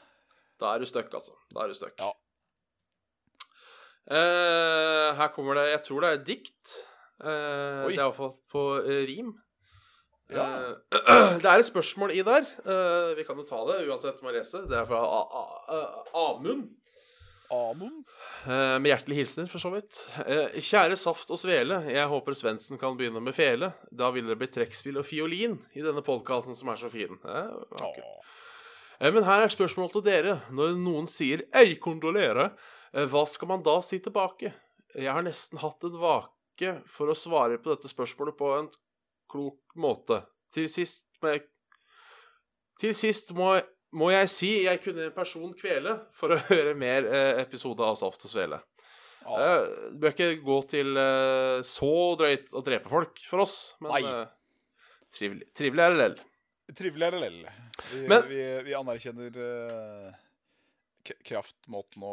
[0.61, 1.35] da er du stuck, altså.
[1.55, 1.97] Da er du stuck.
[2.03, 2.13] Ja.
[4.05, 6.75] Eh, her kommer det Jeg tror det er et dikt.
[7.25, 9.33] Eh, det er iallfall på eh, rim.
[10.33, 10.45] Ja.
[10.93, 12.47] Eh, det er et spørsmål i der.
[12.65, 14.65] Eh, vi kan jo ta det uansett leser.
[14.71, 16.71] Det er fra A- A- A- Amund.
[17.53, 18.05] Amund?
[18.49, 19.99] Eh, med hjertelig hilsen, for så vidt.
[20.25, 23.73] Eh, kjære Saft og Svele, jeg håper Svendsen kan begynne med fele.
[23.93, 27.19] Da vil det bli trekkspill og fiolin i denne podkasten som er så fin.
[29.05, 30.39] Men her er et spørsmål til dere.
[30.55, 32.53] Når noen sier 'ei kondolere',
[32.95, 34.53] hva skal man da si tilbake?
[34.95, 38.69] Jeg har nesten hatt en vake for å svare på dette spørsmålet på en
[39.35, 40.23] klok måte.
[40.55, 41.45] Til sist må jeg
[42.81, 43.53] Til sist må,
[43.95, 47.99] må jeg si jeg kunne en person kvele for å høre mer eh, episode av
[48.01, 48.59] Saft og Svele.
[49.25, 49.37] Ja.
[49.39, 53.55] Eh, Det bør ikke gå til eh, så drøyt å drepe folk for oss,
[53.85, 54.27] men eh,
[55.15, 56.19] trivelig, trivelig lell.
[56.75, 57.39] Trivelig lell.
[57.93, 60.13] Vi, Men- vi, vi anerkjenner uh,
[61.29, 62.13] kraftmåten å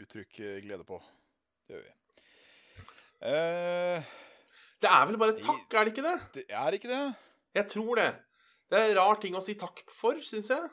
[0.00, 0.96] uttrykke glede på.
[1.68, 1.94] Det gjør vi.
[3.30, 4.14] Eh,
[4.82, 6.16] Det er vel bare takk, er det ikke det?
[6.34, 7.04] det er ikke det.
[7.56, 8.10] Jeg tror det.
[8.70, 10.66] Det er en rar ting å si takk for, syns jeg.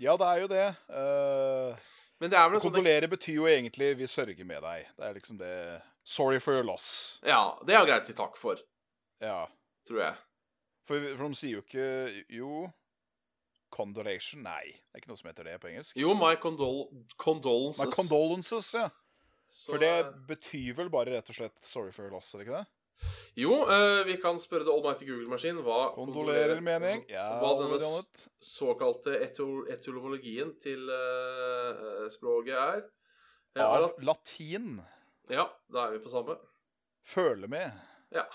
[0.00, 0.66] Ja, det er jo det.
[0.88, 1.88] Uh,
[2.22, 4.86] Men det er vel en sånn kondolere betyr jo egentlig 'vi sørger med deg'.
[4.96, 7.18] Det er liksom det Sorry for your loss.
[7.22, 8.58] Ja, det er greit å si takk for,
[9.20, 9.46] Ja.
[9.86, 10.14] tror jeg.
[10.86, 12.72] For, for de sier jo ikke Jo,
[13.70, 15.96] condolation Nei, det er ikke noe som heter det på engelsk.
[15.96, 17.84] Jo, my condol condolences.
[17.84, 18.88] My condolences, ja.
[19.52, 22.48] Så, For det betyr vel bare rett og slett 'sorry for your loss', er det
[22.48, 22.66] ikke det?
[23.34, 27.04] Jo, eh, vi kan spørre The Almighty Google-maskin hva Kondolerer mening.
[27.08, 27.78] Ja, hva denne
[28.44, 32.82] såkalte eto etologien til eh, språket er.
[33.56, 34.82] Eh, Av at- latin.
[35.32, 36.36] ja, da er vi på samme.
[37.08, 37.72] Føle med.
[38.12, 38.26] Ja.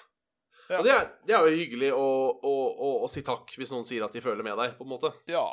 [0.68, 0.80] Ja.
[0.80, 2.08] Og det er, det er jo hyggelig å,
[2.44, 4.92] å, å, å si takk hvis noen sier at de føler med deg, på en
[4.92, 5.14] måte.
[5.30, 5.46] Ja.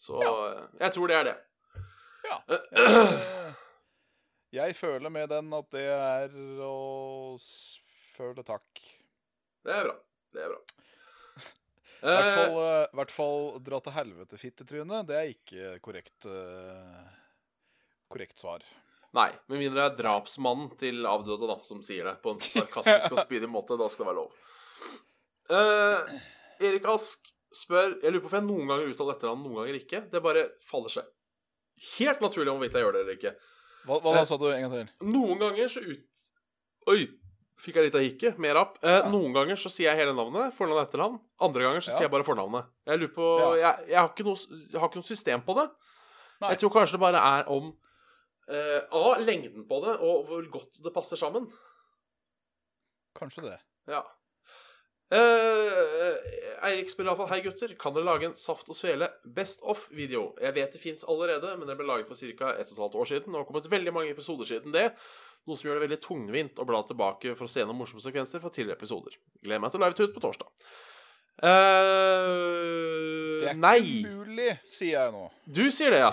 [0.00, 0.32] Så ja.
[0.80, 1.36] jeg tror det er det.
[2.30, 2.38] ja.
[2.54, 3.52] Eh,
[4.54, 7.34] Jeg føler med den at det er å
[8.14, 8.82] føle takk.
[9.64, 9.94] Det er bra.
[10.34, 10.60] Det er bra.
[12.04, 15.00] I hvert fall, eh, hvert fall dra til helvete, fittetryne.
[15.08, 17.02] Det er ikke korrekt uh,
[18.12, 18.62] korrekt svar.
[19.14, 23.14] nei, med mindre det er drapsmannen til avdøde da, som sier det på en sarkastisk
[23.16, 23.78] og spydig måte.
[23.80, 24.38] Da skal det være lov.
[25.50, 26.14] Uh,
[26.62, 30.04] Erik Ask spør Jeg lurer på om jeg noen ganger uttaler etternavn, noen ganger ikke.
[30.10, 31.10] Det bare faller seg
[31.96, 33.34] helt naturlig om hvorvidt jeg gjør det eller ikke.
[33.84, 34.90] Hva, hva sa du en gang til?
[35.12, 36.04] Noen ganger så ut...
[36.92, 37.04] Oi!
[37.64, 38.38] Fikk jeg litt av hikket.
[38.42, 38.78] Mer app.
[38.84, 41.18] Eh, Noen ganger så sier jeg hele navnet, fornavn og etternavn.
[41.46, 41.96] Andre ganger så Ja.
[41.96, 42.66] sier jeg bare fornavnet.
[42.90, 43.50] Jeg lurer på Ja.
[43.60, 44.36] jeg, jeg, har noe,
[44.72, 45.66] jeg har ikke noe system på det.
[46.42, 46.50] Nei.
[46.50, 47.70] Jeg tror kanskje det bare er om
[48.48, 49.04] eh, A.
[49.22, 51.46] Lengden på det, og hvor godt det passer sammen.
[53.16, 53.58] Kanskje det.
[53.88, 54.02] Ja.
[55.14, 56.14] Eh,
[56.64, 57.74] Eirik spør iallfall Hei, gutter.
[57.78, 60.32] Kan dere lage en Saft og Svele Best of-video?
[60.42, 62.54] Jeg vet det fins allerede, men den ble laget for ca.
[62.58, 63.30] 1 12 år siden.
[63.34, 64.88] Og har kommet veldig mange episoder siden det.
[65.44, 68.40] Noe som gjør det veldig tungvint å bla tilbake for å se gjennom morsomme sekvenser
[68.42, 69.18] fra tidligere episoder.
[69.44, 70.48] Gleder meg til live-tut på torsdag.
[71.44, 73.76] Uh, Det er nei.
[73.82, 75.26] ikke mulig, sier jeg nå.
[75.44, 76.12] Du sier det, ja.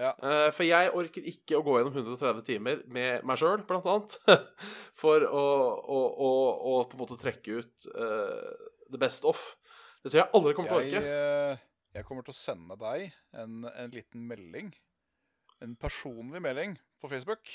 [0.00, 0.12] Ja.
[0.16, 4.16] Eh, for jeg orker ikke å gå gjennom 130 timer med meg sjøl, blant annet.
[5.02, 5.42] For å,
[5.82, 6.30] å, å,
[6.70, 9.52] å på en måte trekke ut uh, the best off.
[10.02, 11.02] Det tror jeg aldri kommer til å orke.
[11.18, 11.68] eh,
[11.98, 14.72] jeg kommer til å sende deg en, en liten melding.
[15.62, 17.52] En personlig melding på Facebook.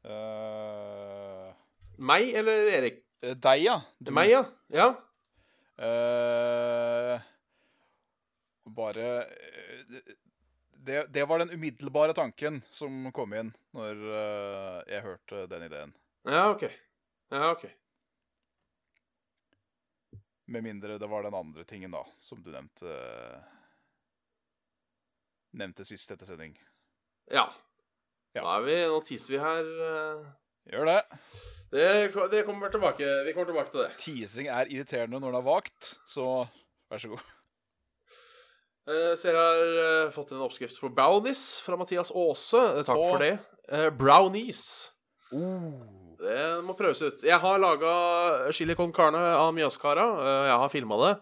[0.00, 1.52] Uh,
[2.00, 3.04] Meg eller Erik?
[3.20, 3.76] deg, ja.
[4.00, 4.10] Du.
[4.16, 4.44] Meg, ja.
[4.72, 4.88] ja.
[5.80, 7.20] Uh,
[8.64, 9.26] bare
[10.86, 15.92] det, det var den umiddelbare tanken som kom inn når eh, jeg hørte den ideen.
[16.28, 16.64] Ja, OK.
[17.30, 17.66] Ja, ok.
[20.50, 22.90] Med mindre det var den andre tingen, da, som du nevnte
[25.50, 26.52] Nevnte sist etter sending.
[27.30, 27.48] Ja.
[28.36, 28.42] Ja.
[28.44, 29.70] Da er vi, nå teaser vi her.
[29.86, 30.28] eh.
[30.70, 31.00] Gjør det.
[31.72, 31.86] Det,
[32.30, 33.06] det kommer tilbake.
[33.26, 33.90] Vi kommer tilbake til det.
[34.02, 36.26] Teasing er irriterende når den er vagt, så
[36.90, 37.24] vær så god.
[38.88, 42.60] Eh, så jeg har eh, fått en oppskrift på brownies fra Mathias Aase.
[42.80, 43.08] Eh, takk Å.
[43.12, 43.34] for det.
[43.98, 44.62] Brownies.
[45.30, 45.78] Uh.
[46.20, 47.22] Det må prøves ut.
[47.24, 47.90] Jeg har laga
[48.52, 50.04] chili con carne av mjøskara.
[50.50, 51.12] Jeg har filma det.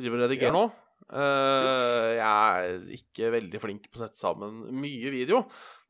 [0.00, 0.56] Driver og redigerer Ja.
[0.56, 0.66] nå.
[1.06, 5.42] Uh, Jeg er ikke veldig flink på å sette sammen mye video.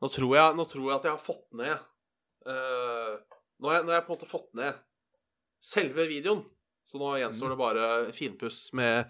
[0.02, 3.14] Nå tror jeg, nå tror jeg at jeg har fått ned uh,
[3.56, 4.82] nå, har jeg, nå har jeg på en måte fått ned
[5.62, 6.42] selve videoen.
[6.86, 9.08] Så nå gjenstår det bare finpuss med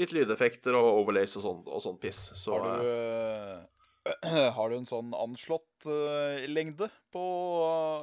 [0.00, 2.22] litt lydeffekter og overlays og sånn, og sånn piss.
[2.38, 7.24] Så Har du, eh, har du en sånn anslått eh, lengde på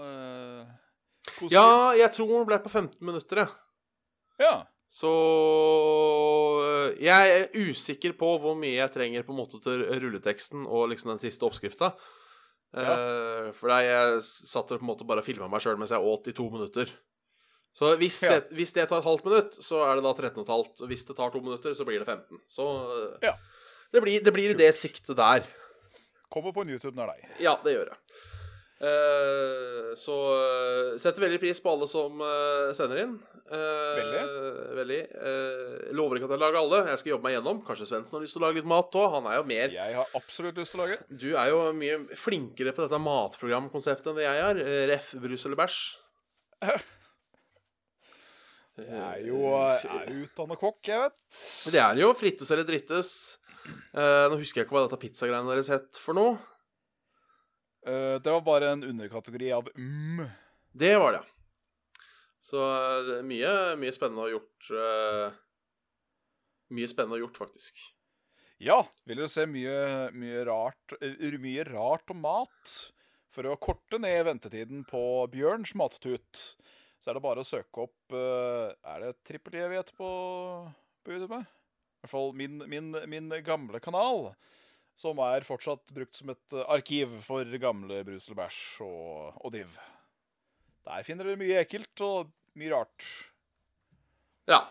[0.03, 0.63] uh,
[1.51, 3.61] Ja, jeg tror den ble på 15 minutter, jeg.
[4.45, 4.55] ja.
[4.87, 5.09] Så
[6.63, 10.87] øh, jeg er usikker på hvor mye jeg trenger på en måte til rulleteksten og
[10.93, 11.91] liksom den siste oppskrifta.
[12.77, 16.31] Eh, for jeg satt og på en måte bare filma meg sjøl mens jeg åt
[16.31, 16.91] i to minutter.
[17.77, 18.39] Så hvis, Ja.
[18.39, 20.81] det, hvis det tar et halvt minutt, så er det da 13 15.
[20.81, 22.39] Og hvis det tar to minutter, så blir det 15.
[22.49, 23.35] Så øh, Ja.
[23.93, 25.45] det blir, det blir det siktet der.
[26.33, 27.21] Kommer på en YouTube nær deg.
[27.39, 27.99] Ja, det gjør jeg.
[28.77, 33.15] Eh, så uh, setter veldig pris på alle som eh, sender inn.
[33.47, 34.23] Eh, Veldig.
[34.77, 34.99] veldig.
[35.15, 36.81] Eh, lover ikke at jeg lager alle.
[36.91, 37.61] Jeg skal jobbe meg gjennom.
[37.65, 39.07] Kanskje Svendsen har lyst til å lage litt mat òg.
[39.15, 40.99] Han er jo mer Jeg har absolutt lyst til å lage.
[41.09, 44.61] Du er jo mye flinkere på dette matprogramkonseptet enn det jeg er.
[44.65, 45.13] Eh, Ref.
[45.23, 45.79] brus eller bæsj.
[48.77, 51.23] Jeg er jo, jeg er utdanna kokk, jeg vet.
[51.73, 53.11] Det er jo frittes eller drittes.
[53.91, 56.37] Uh, nå husker jeg ikke hva dette pizzagreiene deres het for noe.
[57.87, 60.21] Uh, det var bare en underkategori av mm.
[60.77, 61.23] Det var det.
[62.47, 64.67] Så eh, det er mye, mye spennende å gjort.
[64.71, 65.37] Uh,
[66.77, 67.81] mye spennende å gjort, faktisk.
[68.63, 69.77] Ja, vil dere se mye,
[70.17, 72.75] mye, rart, eh, mye rart om mat?
[73.33, 75.01] For å korte ned ventetiden på
[75.33, 76.43] Bjørns mattut,
[76.99, 80.09] så er det bare å søke opp eh, Er det Trippel J vi på,
[81.05, 81.37] på YouTube?
[81.37, 84.31] I hvert fall min, min, min gamle kanal,
[84.97, 89.77] som er fortsatt brukt som et eh, arkiv for gamle brus bæsj og, og div.
[90.87, 93.07] Der finner dere mye ekkelt og mye rart.
[94.49, 94.63] Ja.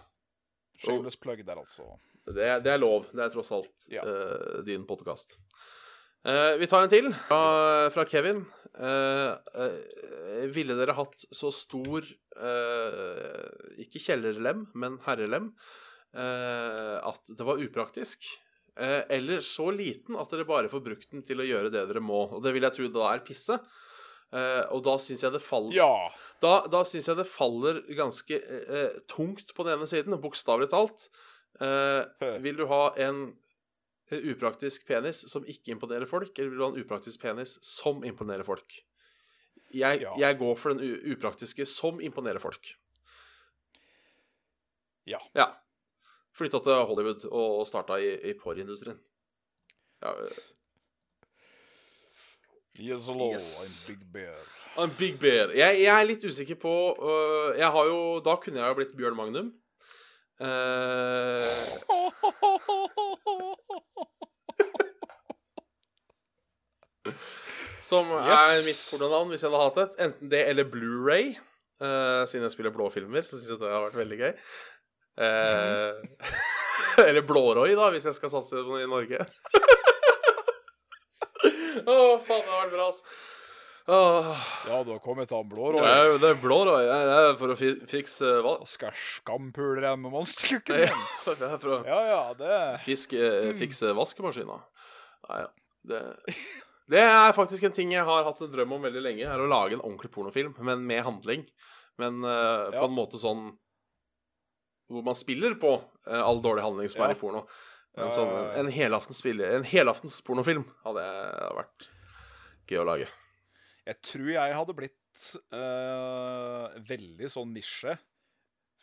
[0.81, 1.85] Shameless plug der, altså.
[2.27, 3.07] Det, det er lov.
[3.12, 4.03] Det er tross alt Ja.
[4.03, 5.37] uh, din podkast.
[6.59, 8.41] vi tar en til fra, fra Kevin.
[8.77, 15.55] Eh, eh, ville dere hatt så stor eh, Ikke kjellerlem, men herrelem
[16.16, 18.22] at det var upraktisk?
[18.81, 22.22] Eller så liten at dere bare får brukt den til å gjøre det dere må?
[22.33, 23.59] Og det vil jeg tro da er pisse.
[24.33, 26.09] Uh, og da syns jeg det faller Ja.
[26.43, 31.07] da, da syns jeg det faller ganske uh, tungt på den ene siden, bokstavelig talt.
[31.61, 32.03] Uh,
[32.43, 33.29] vil du ha en
[34.12, 38.44] upraktisk penis som ikke imponerer folk, eller vil du ha en upraktisk penis som imponerer
[38.46, 38.82] folk?
[39.74, 40.12] Jeg, Ja.
[40.18, 42.74] jeg går for den upraktiske som imponerer folk.
[45.07, 45.18] Ja.
[45.34, 45.48] Ja.
[46.36, 48.98] Flytta til Hollywood og starta i, i porrindustrien.
[50.02, 50.38] Ja, eh,
[52.78, 53.88] Yes, hello, Yes.
[53.88, 54.38] I'm Big Bear.
[54.76, 55.48] I'm Big Bear.
[55.57, 58.92] Jeg, jeg er litt usikker på uh, Jeg har jo Da kunne jeg jo blitt
[58.98, 59.54] Bjørn Magnum.
[60.37, 61.49] Eh,
[67.87, 69.95] som er mitt pornonavn hvis jeg hadde hatt et.
[70.09, 71.26] Enten det eller Blu-ray.
[71.76, 74.32] Uh, siden jeg spiller blåfilmer, så syns jeg det har vært veldig gøy.
[75.16, 75.93] Uh,
[77.09, 79.18] eller Blåroy, da, hvis jeg skal satse på noe i Norge.
[81.87, 83.03] Å, faen, det har vært bra, ass.
[83.89, 84.30] Åh.
[84.66, 85.87] Ja, du har kommet til han blå, Det Roy.
[85.91, 86.87] er, jo- det er Blåroy.
[86.91, 88.55] Det er for å fi fikse hva?
[88.66, 90.89] Skal skampule deg med monsterkukken Det
[91.39, 94.57] jeg er for å Ja, ja, det fisk, eh, fikse vaskemaskina.
[95.28, 95.49] Nei, ja.
[95.87, 96.01] Det,
[96.91, 99.47] det er faktisk en ting jeg har hatt en drøm om veldig lenge, er å
[99.47, 101.45] lage en ordentlig pornofilm, men med handling.
[102.03, 102.84] Men uh, på Ja.
[102.84, 103.55] en måte sånn
[104.91, 105.70] Hvor man spiller på
[106.11, 107.07] uh, all dårlig handling som Ja.
[107.09, 107.47] er i porno.
[107.97, 108.59] En, Ja, sånn, ja, ja.
[108.61, 111.89] en En helaftens pornofilm hadde jeg vært
[112.68, 113.07] gøy å lage.
[113.87, 115.24] Jeg tror jeg hadde blitt
[115.55, 117.95] uh, veldig sånn nisje.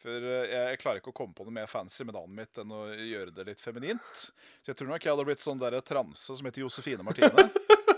[0.04, 2.60] For eh, jeg, jeg klarer ikke å komme på noe mer fancy med navnet mitt
[2.60, 4.24] enn å gjøre det litt feminint.
[4.60, 7.48] Så jeg tror nok jeg hadde blitt sånn der transe som heter Josefine Martine.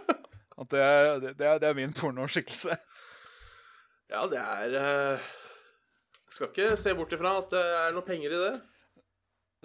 [0.62, 0.84] At det,
[1.24, 2.78] det, det, er, det er min pornoskikkelse.
[4.14, 5.26] Ja, det er uh,
[6.32, 8.54] Skal ikke se bort ifra at det er noe penger i det.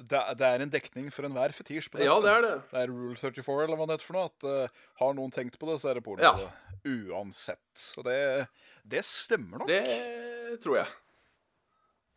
[0.01, 2.09] Det, det er en dekning for enhver fetisj på dette.
[2.09, 2.55] Ja, det er det.
[2.73, 4.31] Det er Rule 34, eller hva det heter for noe.
[4.33, 6.25] At uh, har noen tenkt på det, så er det porno.
[6.25, 6.51] Ja.
[6.85, 7.71] Uansett.
[7.75, 8.47] Så det,
[8.85, 9.69] det stemmer nok.
[9.69, 10.91] Det tror jeg.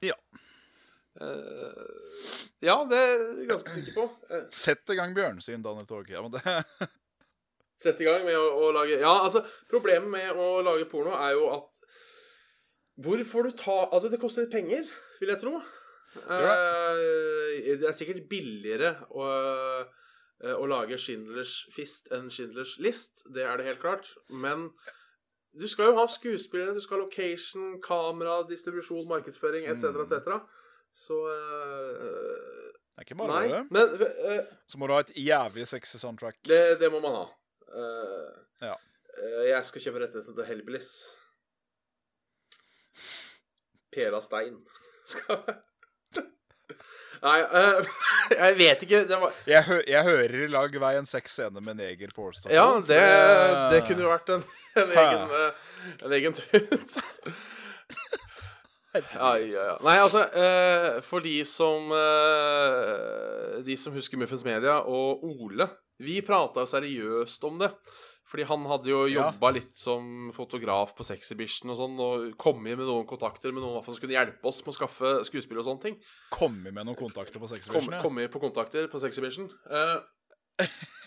[0.10, 0.18] Ja.
[1.22, 1.70] Uh,
[2.64, 4.08] ja, det er jeg ganske sikker på.
[4.32, 4.46] Uh.
[4.54, 6.10] Sett i gang bjørnsyn, Daniel Tog.
[6.10, 6.90] Ja, men det,
[7.84, 11.34] Sett i gang med å, å lage Ja, altså, problemet med å lage porno er
[11.36, 11.88] jo at
[13.04, 14.88] Hvor får du ta Altså, det koster litt penger,
[15.20, 15.58] vil jeg tro.
[16.14, 17.00] Uh,
[17.82, 19.28] det er sikkert billigere å,
[20.44, 23.24] å lage Schindlers Fist enn Schindlers List.
[23.34, 24.10] Det er det helt klart.
[24.30, 24.70] Men
[25.54, 30.40] du skal jo ha skuespillere, du skal ha location, kamera, distribusjon, markedsføring etc., et etc.
[30.94, 33.48] Så uh, det er ikke bare Nei.
[33.54, 33.62] det.
[33.74, 36.42] Men uh, Så må du ha et jævlig sexy soundtrack.
[36.46, 37.26] det, det må man ha.
[37.74, 38.76] Uh, Ja.
[39.18, 40.92] eh, jeg skal kjøpe rettighetene til Hellbillies.
[43.94, 44.60] Pera Stein
[45.14, 45.42] skal
[47.24, 47.86] Nei, uh,
[48.42, 49.04] jeg vet ikke.
[49.08, 52.52] Det var Jeg, hø jeg hører i lag vei en sexscene med neger på Ålstad.
[52.52, 53.00] Ja, det,
[53.72, 54.44] det kunne jo vært en,
[54.82, 56.98] en egen, eh, en egen tut.
[58.94, 59.78] Ja, ja, ja.
[59.82, 61.90] Nei, altså, uh, for de som
[63.66, 65.66] De som husker Muffins Media og Ole
[66.04, 67.72] Vi prata seriøst om det.
[68.30, 69.32] Fordi han hadde jo Ja.
[69.52, 73.96] litt som fotograf på Sexybition og sånn, og kommet med noen kontakter med noen som
[74.00, 75.98] kunne hjelpe oss med å skaffe skuespill og sånne ting.
[76.32, 78.00] Kommet med noen kontakter på Sexybition?
[78.02, 79.52] Kommet på kontakter på Sexybition.
[79.70, 80.00] Uh,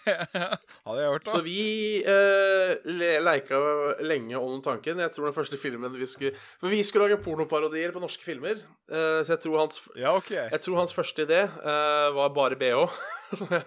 [0.07, 1.33] Hadde jeg hørt, da.
[1.35, 3.59] Så vi uh, le leika
[4.07, 5.01] lenge om tanken.
[5.03, 8.61] Jeg tror den første filmen vi skulle For vi skulle lage pornoparodier på norske filmer.
[8.87, 10.47] Uh, så jeg tror hans, Ja, okay.
[10.53, 12.87] jeg tror hans første idé uh, var bare BH.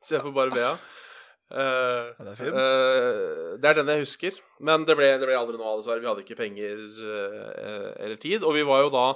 [0.00, 0.78] Så jeg- får bare BH.
[1.50, 4.36] Ja, det er eh, det er den jeg husker.
[4.62, 6.02] Men det ble, det ble aldri noe av, dessverre.
[6.02, 8.46] Vi hadde ikke penger uh, eller tid.
[8.46, 9.06] Og vi var jo da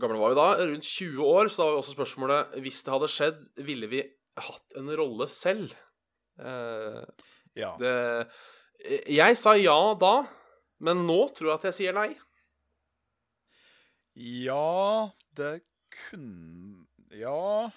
[0.00, 0.48] gamle var vi da?
[0.60, 1.48] Rundt 20 år.
[1.48, 4.04] Så da var jo også spørsmålet Hvis det hadde skjedd, ville vi
[4.40, 5.74] hatt en rolle selv?
[7.58, 7.74] Ja.
[7.76, 7.90] det,
[9.12, 10.12] jeg sa ja da,
[10.80, 12.14] men nå tror jeg at jeg sier nei.
[14.14, 15.60] ja, det
[16.08, 17.68] kunne Ja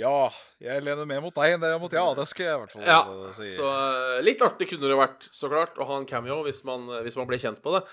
[0.00, 0.30] Ja,
[0.62, 2.06] jeg lener mer mot deg enn det jeg mot ja.
[2.16, 3.50] Det skal jeg i hvert fall Ja, eh, si.
[3.56, 6.88] Så eh, litt artig kunne det vært, så klart, å ha en cameo hvis man,
[7.04, 7.84] hvis man ble kjent på det.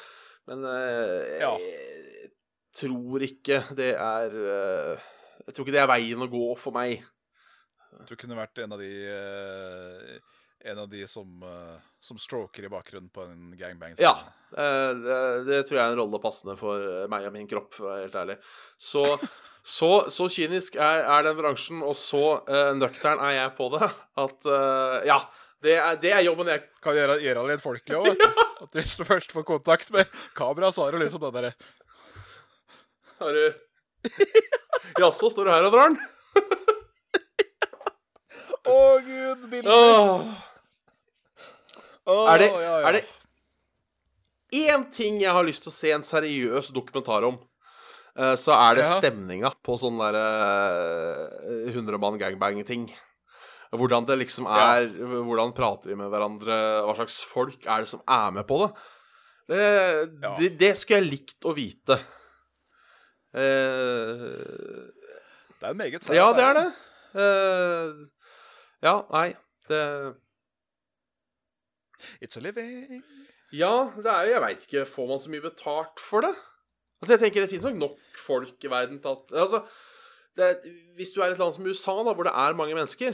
[0.47, 1.51] Men eh, Ja.
[1.60, 2.32] jeg
[2.78, 5.05] tror ikke det er eh,
[5.47, 7.03] Jeg tror ikke det er veien å gå for meg.
[8.08, 10.18] Du kunne vært en av de eh,
[10.72, 13.93] En av de som, eh, som stroker i bakgrunnen på en gangbang.
[14.01, 14.14] Ja.
[14.51, 16.82] Eh, det, det tror jeg er en rolle passende for
[17.12, 18.38] meg og min kropp, for å være helt ærlig.
[18.82, 19.03] Så,
[19.68, 23.89] så, så kynisk er, er den bransjen, og så uh, nøktern er jeg på det,
[24.24, 25.18] at uh, Ja,
[25.63, 28.30] det er, det er jobben jeg Kan gjøre, gjøre litt folkelig òg, ja.
[28.63, 30.07] At hvis du først får kontakt med
[30.38, 31.51] kamera, så har du liksom den derre
[33.20, 33.43] Har du
[35.01, 35.99] Jaså, står du her og drar den?
[38.68, 39.72] Å, gud, bildet.
[39.72, 40.28] Oh.
[42.07, 42.76] Oh, Er det, ja, ja.
[42.88, 43.03] er det
[44.55, 47.36] én ting jeg har lyst til å se en seriøs dokumentar om,
[48.39, 50.24] så er det stemninga på sånn derre
[51.45, 52.88] uh, 100 mann gangbang-ting.
[53.78, 56.55] Hvordan det liksom er Hvordan prater de med hverandre?
[56.88, 58.70] Hva slags folk er det som er med på det?
[59.47, 59.63] Det,
[60.24, 60.32] Ja.
[60.39, 61.97] det, det skulle jeg likt å vite.
[63.36, 64.88] Uh,
[65.59, 66.68] Det er en meget sterk ja, det er det.
[67.18, 68.05] Uh,
[68.84, 69.30] ja, nei
[69.70, 69.82] Det
[72.22, 73.01] It's a living.
[73.51, 74.86] Ja, det er jo Jeg veit ikke.
[74.86, 76.34] Får man så mye betalt for det?
[77.01, 79.59] Altså, jeg tenker Det finnes nok nok folk i verden til at Altså,
[80.37, 80.47] det,
[80.97, 83.13] hvis du er et land som USA, da, hvor det er mange mennesker,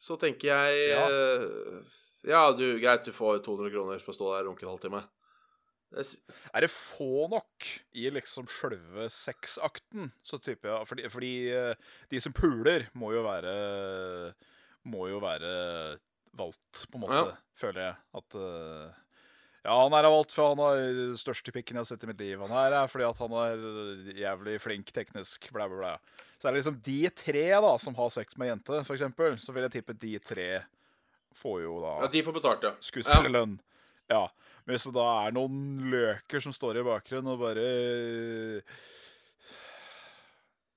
[0.00, 1.04] så tenker jeg Ja.
[1.08, 1.82] eh,
[2.24, 5.02] Ja, du, greit, du får 200 kroner for å stå der og runke en halvtime.
[5.92, 6.20] Det er s-
[6.54, 11.74] Er det få nok i liksom sjølve sexakten, så tipper jeg Fordi, fordi eh,
[12.10, 14.32] de som puler, må jo være
[14.86, 15.98] Må jo være
[16.36, 17.36] valgt, på en måte, Ja.
[17.56, 17.94] føler jeg.
[18.14, 18.92] At eh,
[19.64, 22.20] Ja, han er av alt for han har største pikken jeg har sett i mitt
[22.20, 22.42] liv.
[22.44, 23.62] Han her er fordi at han er
[24.20, 25.92] jævlig flink teknisk, blæ, blæ, blæ.
[26.36, 29.38] Så er det liksom de tre da som har sex med jente, eksempel.
[29.40, 30.48] Så vil jeg tippe de tre
[31.34, 32.74] får jo da Ja, de får betalt, ja.
[32.84, 33.56] skuespillerlønn.
[34.12, 34.26] Ja.
[34.66, 35.56] Men hvis det da er noen
[35.92, 37.64] løker som står i bakgrunnen og bare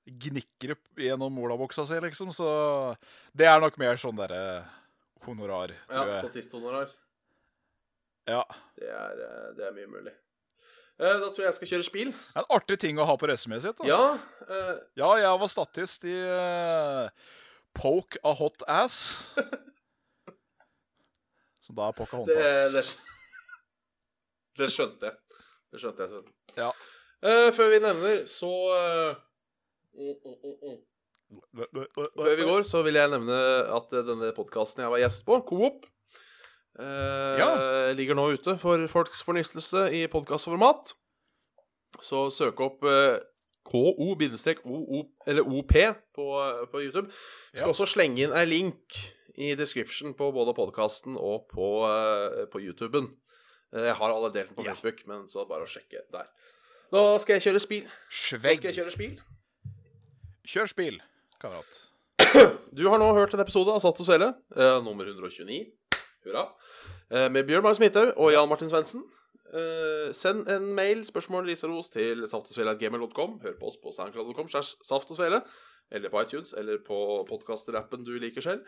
[0.08, 2.96] gnikker gjennom olabuksa si, liksom, så
[3.36, 4.64] Det er nok mer sånn derre
[5.28, 6.08] honorar, Ja.
[6.22, 6.88] Statisthonorar.
[8.28, 8.44] Ja.
[8.78, 10.14] Det er, eh, det er mye mulig.
[11.00, 12.14] Eh, Da tror jeg jeg skal kjøre spil.
[12.36, 13.78] En artig ting å ha på resumeet sitt.
[13.80, 13.88] da.
[13.88, 14.18] Ja.
[14.50, 14.76] uh...
[15.00, 17.08] Ja, jeg var statist i uh,
[17.78, 19.00] Poke a hot ass.
[21.68, 22.74] Så da er poke a Pocahontas.
[22.74, 22.84] det,
[24.62, 25.42] det skjønte jeg.
[25.74, 26.10] Det skjønte jeg.
[26.14, 26.30] Sven.
[26.56, 26.70] Ja.
[27.20, 28.52] Uh, før vi nevner, så
[29.98, 30.78] mm, mm, mm.
[32.16, 33.38] Før vi går, så vil jeg nevne
[33.76, 35.90] at denne podkasten jeg var gjest på, Coop,
[36.78, 37.92] Ja.
[37.98, 40.94] ligger nå ute for folks fornyttelse i podkastformat.
[42.04, 43.18] Så søk opp eh,
[43.68, 44.16] KO-OO
[45.28, 45.74] eller OP
[46.16, 46.26] på,
[46.72, 47.08] på YouTube.
[47.54, 47.74] Vi skal Ja.
[47.74, 48.94] også slenge inn ei link
[49.38, 53.10] i description på både podkasten og på, eh, på YouTuben.
[53.74, 54.74] Eh, Jeg har alle delt den på Ja.
[54.74, 56.28] Facebook, men så bare å sjekke der.
[56.94, 57.84] Nå skal jeg kjøre spil.
[57.84, 58.58] Nå Svegg.
[58.58, 59.18] skal jeg kjøre spil.
[60.48, 61.02] Kjør spill,
[61.42, 61.82] kamerat.
[62.74, 65.72] Du har nå hørt en episode av Sats og Svele, eh, nummer 129.
[66.26, 66.48] Hurra.
[67.12, 69.06] Eh, med Bjørn Magnus Midthaug og Jan Martin Svendsen.
[69.54, 73.40] Eh, send en mail, spørsmål, risaros til saftogsvele.gmail.com.
[73.44, 75.42] Hør på oss på soundcloud.com saft og
[75.92, 78.60] eller på iTunes, eller på podkasterappen du liker selv.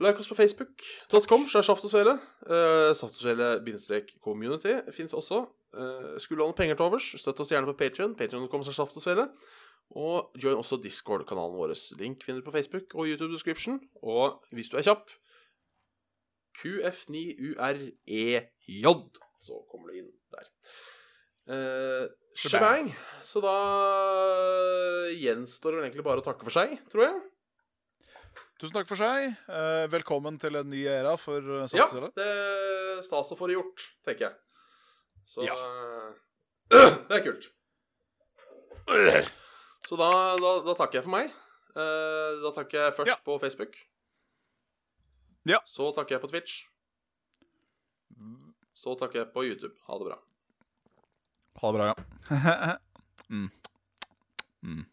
[0.00, 2.18] Like oss på facebook.com saft og svele.
[2.46, 5.46] Uh, saft og svele-community fins også.
[5.76, 8.14] Eh, skulle noen penger til overs, støtt oss gjerne på Patrion.
[8.16, 9.26] Patreon.com slash saft og svele.
[9.96, 11.74] Og join også Discord-kanalen vår.
[12.00, 13.80] Link finner du på Facebook og YouTube description.
[14.02, 15.10] Og hvis du er kjapp
[16.60, 18.46] QF9UREJ,
[19.42, 20.46] så kommer du inn der.
[21.46, 22.04] Eh,
[22.36, 22.88] Shebang.
[23.24, 23.56] Så da
[25.14, 27.16] gjenstår det vel egentlig bare å takke for seg, tror jeg.
[28.60, 29.18] Tusen takk for seg.
[29.52, 31.86] Eh, velkommen til en ny æra for uh, Ja,
[32.16, 34.34] det er stas å få det gjort, tenker jeg.
[35.28, 35.54] Så Ja.
[35.56, 36.12] øh,
[37.08, 37.44] Det er kult.
[39.86, 40.08] Så da,
[40.40, 41.26] da, da takker jeg for meg.
[41.76, 43.18] Eh, da takker jeg først Ja.
[43.26, 43.76] på Facebook.
[45.46, 45.60] Ja.
[45.64, 46.64] Så takker jeg på Twitch.
[48.74, 49.74] Så takker jeg på YouTube.
[49.86, 50.16] Ha det bra.
[51.60, 52.74] Ha det bra, ja.
[53.34, 53.48] mm.
[54.62, 54.84] Mm.